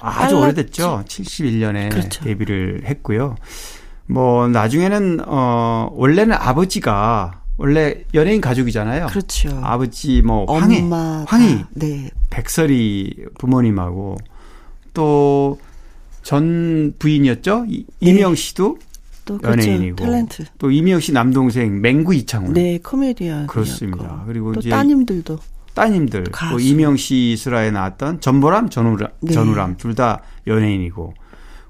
[0.00, 0.34] 아주 빨랐지.
[0.34, 1.04] 오래됐죠.
[1.06, 2.24] 71년에 그렇죠.
[2.24, 3.36] 데뷔를 했고요.
[4.10, 9.06] 뭐 나중에는 어 원래는 아버지가 원래 연예인 가족이잖아요.
[9.08, 9.60] 그렇죠.
[9.62, 10.80] 아버지 뭐 황희,
[11.26, 12.10] 황희, 네.
[12.30, 14.16] 백설이 부모님하고
[14.94, 15.58] 또
[16.22, 17.64] 전 부인이었죠.
[17.68, 17.84] 네.
[18.00, 18.78] 이명 씨도
[19.24, 19.62] 또 그렇죠.
[19.70, 20.44] 연예인이고 탤런트.
[20.58, 22.52] 또 이명 씨 남동생 맹구 이창훈.
[22.52, 23.46] 네, 코미디언.
[23.46, 24.22] 그렇습니다.
[24.26, 25.38] 그리고 이제 따님들도
[25.74, 26.52] 따님들 가수.
[26.52, 29.32] 또 이명 씨 스라에 나왔던 전보람, 전우람, 네.
[29.32, 31.14] 전우람 둘 다 연예인이고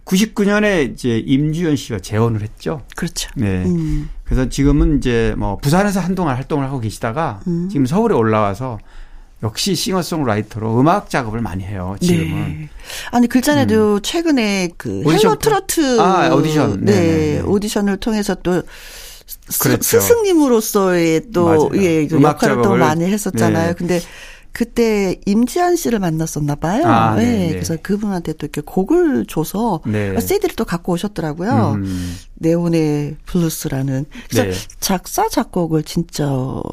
[0.05, 2.83] 99년에 이제 임주연 씨가 재혼을 했죠.
[2.97, 3.31] 그렇죠.
[3.37, 3.65] 네.
[3.65, 4.09] 음.
[4.25, 7.69] 그래서 지금은 이제 뭐 부산에서 한동안 활동을 하고 계시다가 음.
[7.71, 8.79] 지금 서울에 올라와서
[9.43, 11.97] 역시 싱어송라이터로 음악 작업을 많이 해요.
[12.01, 12.29] 지금은.
[12.29, 12.69] 네.
[13.11, 16.85] 아니 글자에도 최근에 그 오디션 헬로 트로트 아, 오디션.
[16.85, 17.41] 네, 네, 네, 네.
[17.41, 18.63] 오디션을 통해서 또
[19.49, 19.79] 스.
[19.81, 21.71] 스승님으로서의 또 맞아요.
[21.83, 23.69] 예, 그 역할을 또 많이 했었잖아요.
[23.69, 23.75] 네.
[23.75, 24.01] 근데
[24.53, 26.85] 그때 임지한 씨를 만났었나 봐요.
[26.87, 27.49] 아, 네, 네, 네.
[27.51, 30.19] 그래서 그분한테 또 이렇게 곡을 줘서 네.
[30.19, 31.73] CD를 또 갖고 오셨더라고요.
[31.77, 32.17] 음.
[32.35, 34.07] 네온의 블루스라는.
[34.29, 34.77] 그래서 네.
[34.81, 36.27] 작사 작곡을 진짜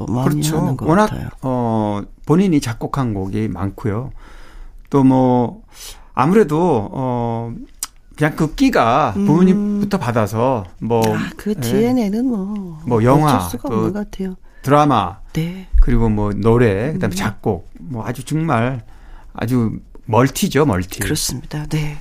[0.07, 0.57] 많이 그렇죠.
[0.59, 1.29] 하는 것 워낙 같아요.
[1.41, 4.11] 어 본인이 작곡한 곡이 많고요.
[4.89, 5.63] 또 뭐
[6.13, 7.53] 아무래도 어
[8.17, 11.15] 그냥 그 끼가 부모님부터 받아서 뭐 음.
[11.15, 14.35] 아, 그 예, DNA는 뭐, 뭐 영화, 또 같아요.
[14.67, 15.67] 드라마 네.
[15.79, 17.15] 그리고 뭐 노래 그다음에 음.
[17.15, 18.83] 작곡 뭐 아주 정말
[19.33, 20.99] 아주 multi죠 multi.
[20.99, 21.65] 그렇습니다.
[21.67, 21.97] 네.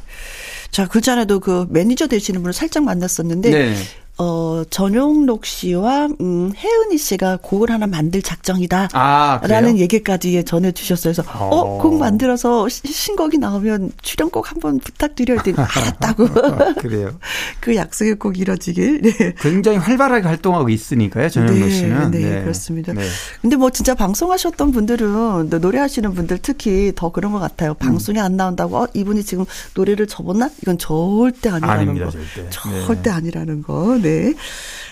[0.71, 3.75] 자, 그 전에도 그 매니저 되시는 분을 살짝 만났었는데, 네.
[4.19, 8.89] 어, 전영록 씨와, 음, 혜은이 씨가 곡을 하나 만들 작정이다.
[8.95, 9.61] 아 그래요?
[9.61, 11.13] 라는 얘기까지 전해주셨어요.
[11.13, 11.79] 그래서, 어, 어.
[11.83, 16.29] 곡 만들어서 시- 신곡이 나오면 출연 꼭 한번 부탁드려야 되니 알았다고.
[16.81, 17.11] 그래요.
[17.61, 19.03] 그 약속이 꼭 이뤄지길.
[19.03, 19.35] 네.
[19.39, 22.11] 굉장히 활발하게 활동하고 있으니까요 전현무 네, 씨는.
[22.13, 22.95] 네, 그렇습니다.
[22.95, 23.03] 네.
[23.43, 27.75] 근데 뭐 진짜 방송하셨던 분들은 또 노래하시는 분들 특히 더 그런 것 같아요.
[27.75, 29.45] 방송에 안 나온다고 어, 이분이 지금
[29.75, 30.49] 노래를 접었나?
[30.63, 32.13] 이건 절대 아니라는 아닙니다, 거.
[32.13, 32.87] 절대.
[32.87, 33.99] 절대 아니라는 거.
[34.07, 34.35] 네.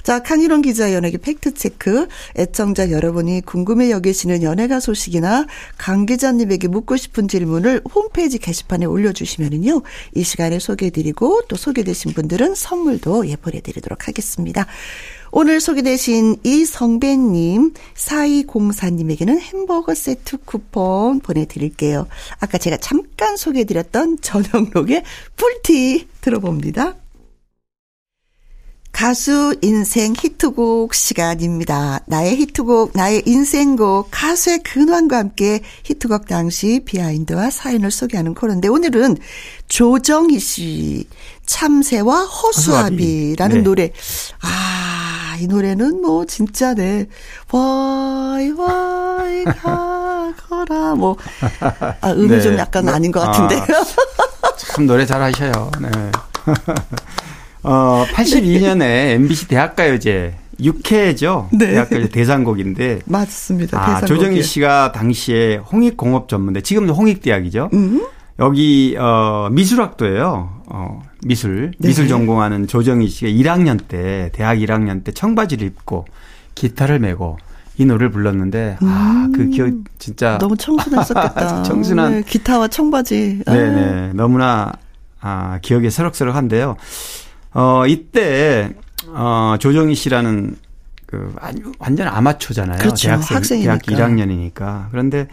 [0.03, 2.09] 자, 강희롱 기자 연예계 팩트 체크.
[2.37, 5.47] 애청자 여러분이 궁금해 여기시는 연예가 소식이나
[5.79, 9.83] 강 기자님에게 묻고 싶은 질문을 홈페이지 게시판에 올려주시면은요.
[10.15, 14.67] 이 시간에 소개해드리고 또 소개되신 분들은 선물도 예 보내드리도록 하겠습니다.
[15.31, 22.07] 오늘 소개되신 이성배님, 4204님에게는 햄버거 세트 쿠폰 보내드릴게요.
[22.41, 25.03] 아까 제가 잠깐 소개해드렸던 전영록의
[25.37, 27.04] 뿔티 들어봅니다.
[28.95, 31.99] 가수 인생 히트곡 시간입니다.
[32.07, 39.17] 나의 히트곡, 나의 인생곡, 가수의 근황과 함께 히트곡 당시 비하인드와 사연을 소개하는 코너인데 오늘은
[39.67, 41.09] 조정희 씨
[41.45, 43.63] 참새와 허수아비라는 네.
[43.63, 43.91] 노래.
[44.41, 47.09] 아, 이 노래는 뭐 진짜 네.
[47.51, 51.17] 와이 와이 가거라 뭐
[52.01, 52.41] 아, 음이 네.
[52.41, 53.33] 좀 약간 아닌 것 아.
[53.33, 53.61] 같은데.
[54.57, 55.73] 참 노래 잘하셔요.
[55.81, 55.89] 네.
[57.65, 58.83] 어, 82년에
[59.15, 61.49] MBC 대학가요제 6회죠.
[61.53, 61.73] 네.
[61.73, 63.81] 대학가요제 대상곡인데 맞습니다.
[63.81, 64.17] 아, 대상곡이요.
[64.17, 67.71] 조정희 씨가 당시에 홍익공업 전문대, 지금도 홍익대학이죠.
[67.73, 68.07] 음.
[68.41, 70.63] 여기 어 미술학도예요.
[70.67, 71.89] 어 미술 네.
[71.89, 76.05] 미술 전공하는 조정희 씨가 1학년 때 대학 1학년 때 청바지를 입고
[76.57, 77.39] 기타를 메고
[77.77, 80.39] 이 노래를 불렀는데 아그 기억 진짜 음.
[80.39, 81.63] 너무 청순했었겠다.
[81.65, 83.43] 청순한 네, 기타와 청바지.
[83.47, 83.53] 아.
[83.53, 84.73] 네네 너무나
[85.21, 86.77] 아 기억에 새록새록한데요.
[87.55, 88.75] 어 이때
[89.09, 90.57] 어 조정희 씨라는
[91.07, 91.35] 그
[91.79, 92.79] 완전 아마추어잖아요.
[92.79, 93.09] 그렇죠.
[93.09, 93.79] 대학생 학생이니까.
[93.79, 94.89] 대학 1학년이니까.
[94.91, 95.29] 그런데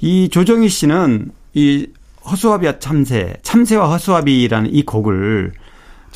[0.00, 1.88] 이 조정희 씨는 이
[2.24, 5.52] 허수아비와 참새, 참새와 허수아비라는 이 곡을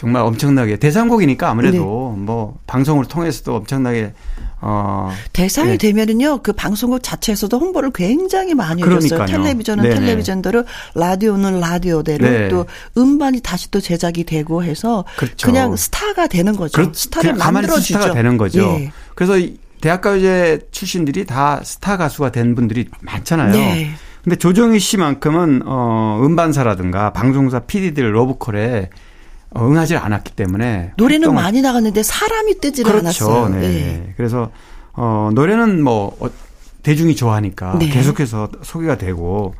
[0.00, 2.22] 정말 엄청나게 대상곡이니까 아무래도 네.
[2.24, 4.14] 뭐 방송을 통해서도 엄청나게
[4.62, 5.76] 어 대상이 네.
[5.76, 9.08] 되면은요, 그 방송국 자체에서도 홍보를 굉장히 많이 해줬어요.
[9.10, 9.42] 그러니까요.
[9.42, 9.94] 텔레비전은 네네.
[9.96, 12.48] 텔레비전대로, 라디오는 라디오대로, 네.
[12.48, 12.64] 또
[12.96, 15.50] 음반이 다시 또 제작이 되고 해서 그렇죠.
[15.50, 16.72] 냥 스타가 되는 거죠.
[16.80, 17.98] 그렇- 스타를 그냥 만들어주죠.
[17.98, 18.60] 스타가 되는 거죠.
[18.62, 18.92] 예.
[19.14, 23.52] 그래서 이 대학가요제 출신들이 다 스타 가수가 된 분들이 많잖아요.
[23.52, 23.90] 네.
[24.24, 29.09] 근데 조정희 씨만큼은 어 음반사라든가 방송사 PD들 로브콜에 어,
[29.56, 33.26] 응하지 않았기 때문에 노래는 활동을- 많이 나갔는데 사람이 뜨지를 그렇죠.
[33.30, 33.48] 않았어요.
[33.60, 33.66] 네.
[33.66, 34.14] 예.
[34.16, 34.50] 그래서
[34.92, 36.28] 어 노래는 뭐 어,
[36.82, 37.88] 대중이 좋아하니까 네.
[37.88, 39.54] 계속해서 소개가 되고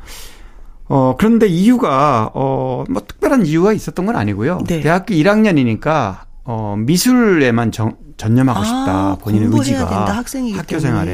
[0.85, 4.59] 어 그런데 이유가 어뭐 특별한 이유가 있었던 건 아니고요.
[4.67, 4.81] 네.
[4.81, 9.15] 대학교 1학년이니까 어 미술에만 정, 전념하고 싶다.
[9.21, 10.87] 본인의 아, 의지가 된다, 학생이기 학교 때문에.
[10.87, 11.11] 생활에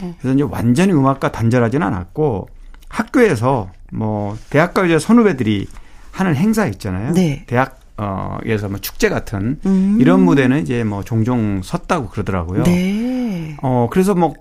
[0.00, 0.14] 네.
[0.20, 2.48] 그래서 이제 완전히 음악과 단절하지는 않았고
[2.88, 5.66] 학교에서 뭐 대학가요제 선후배들이
[6.10, 7.12] 하는 행사 있잖아요.
[7.12, 7.44] 네.
[7.46, 9.98] 대학 어에서 뭐 축제 같은 음.
[10.00, 12.64] 이런 무대는 이제 뭐 종종 섰다고 그러더라고요.
[12.64, 13.56] 네.
[13.62, 14.34] 어 그래서 뭐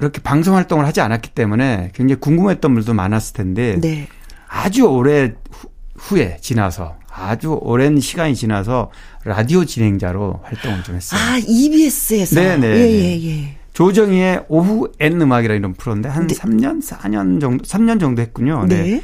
[0.00, 4.06] 이렇게 방송 활동을 하지 않았기 때문에 굉장히 궁금했던 분들도 많았을 텐데 네.
[4.48, 8.90] 아주 오래 후, 후에 지나서 아주 오랜 시간이 지나서
[9.24, 11.20] 라디오 진행자로 활동을 좀 했어요.
[11.20, 12.40] 아, EBS에서.
[12.40, 12.66] 네네.
[12.66, 13.56] 예, 예, 예.
[13.72, 16.34] 조정희의 오후 N 음악이라 이런 프로인데 한 네.
[16.34, 18.64] 3년, 4년 정도, 3년 정도 했군요.
[18.68, 18.82] 네.
[18.82, 19.02] 네.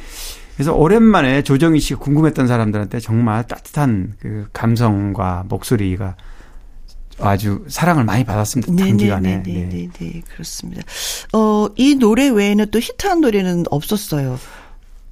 [0.55, 6.15] 그래서 오랜만에 조정희 씨가 궁금했던 사람들한테 정말 따뜻한 그 감성과 목소리가
[7.19, 8.73] 아주 사랑을 많이 받았습니다.
[8.75, 9.37] 단기간에.
[9.43, 9.51] 네.
[9.53, 10.81] 네네네 네 네, 그렇습니다.
[11.33, 14.37] 어, 이 노래 외에는 또 히트한 노래는 없었어요.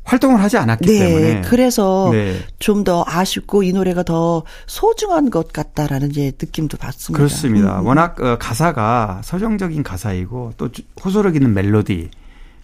[0.06, 2.38] 활동을 하지 않았기 네, 때문에 그래서 네.
[2.60, 7.18] 좀더 아쉽고 이 노래가 더 소중한 것 같다라는 이제 느낌도 받습니다.
[7.18, 7.80] 그렇습니다.
[7.80, 7.86] 음.
[7.86, 12.10] 워낙 어, 가사가 서정적인 가사이고 또 주- 호소력 있는 멜로디,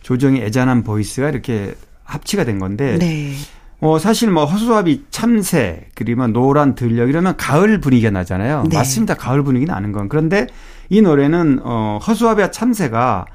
[0.01, 1.75] 조정의 애잔한 voice가 이렇게
[2.09, 3.33] 합치가 된 건데 네.
[3.81, 8.65] 어, 사실 뭐 허수아비 참새 그리고 노란 들녘 이러면 가을 분위기가 나잖아요.
[8.69, 8.75] 네.
[8.77, 9.13] 맞습니다.
[9.13, 10.09] 가을 분위기 나는 건.
[10.09, 10.47] 그런데
[10.89, 13.25] 이 노래는 어, 허수아비와 참새가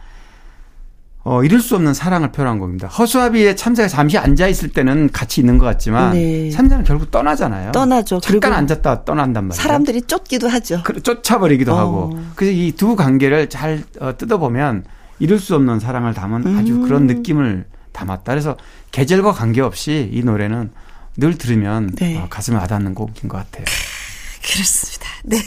[1.27, 2.89] 어, 이룰 수 없는 사랑을 표현한 곡입니다.
[2.89, 6.51] 허수아비의 참새가 잠시 앉아 있을 때는 같이 있는 것 같지만 네.
[6.51, 7.73] 참새는 결국 떠나잖아요.
[7.73, 8.21] 떠나죠.
[8.21, 9.63] 잠깐 앉았다 떠난단 말이에요.
[9.63, 10.83] 사람들이 쫓기도 하죠.
[10.85, 11.79] 그- 쫓아버리기도 어.
[11.79, 12.19] 하고.
[12.35, 14.85] 그래서 이 두 관계를 잘 어, 뜯어보면
[15.21, 16.83] 이룰 수 없는 사랑을 담은 아주 음.
[16.83, 17.65] 그런 느낌을
[17.95, 18.33] 담았다.
[18.33, 18.59] 그래서
[18.91, 20.71] 계절과 관계없이 이 노래는
[21.17, 22.19] 늘 들으면 네.
[22.19, 23.65] 어, 가슴에 와닿는 곡인 것 같아요.
[24.43, 25.05] 그렇습니다.
[25.25, 25.39] 네.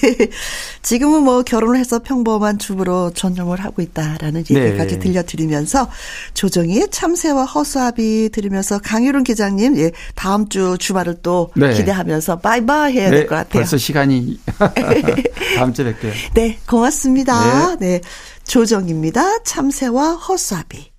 [0.82, 4.66] 지금은 뭐 결혼을 해서 평범한 주부로 전념을 하고 있다라는 네.
[4.66, 5.88] 얘기까지 들려드리면서
[6.34, 11.74] 조정희의 참새와 허수아비 들으면서 강유론 기자님, 예, 다음 주 주말을 또 네.
[11.76, 13.62] 기대하면서 바이바이 해야 될것 같아요.
[13.62, 14.40] 벌써 시간이
[15.58, 16.34] 다음 주에 뵐게요.
[16.34, 17.76] 네, 고맙습니다.
[17.76, 18.02] 네.
[18.46, 19.44] 조정입니다.
[19.44, 20.97] 참새와 허수아비.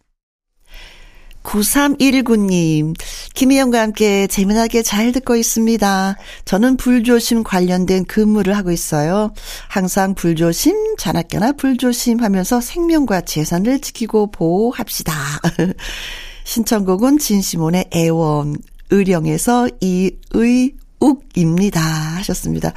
[1.49, 2.95] 9319님,
[3.35, 6.17] 김희영과 함께 재미나게 잘 듣고 있습니다.
[6.45, 9.33] 저는 불조심 관련된 근무를 하고 있어요.
[9.69, 15.15] 항상 불조심, 자나깨나 불조심 하면서 생명과 재산을 지키고 보호합시다.
[16.45, 18.57] 신청곡은 진시몬의 애원,
[18.91, 21.81] 의령에서 이의, 욱입니다.
[21.81, 22.73] 하셨습니다.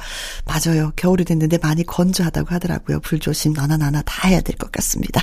[0.46, 0.92] 맞아요.
[0.94, 3.00] 겨울이 됐는데 많이 건조하다고 하더라고요.
[3.00, 5.22] 불조심 너나 나나 다 해야 될 것 같습니다.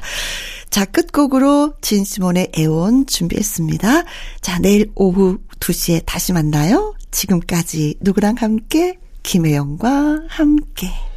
[0.80, 4.04] 자, 끝곡으로 진시몬의 애원 준비했습니다.
[4.40, 6.96] 자, 내일 오후 2시에 다시 만나요.
[7.12, 8.98] 지금까지 누구랑 함께?
[9.22, 11.09] 김혜영과 함께.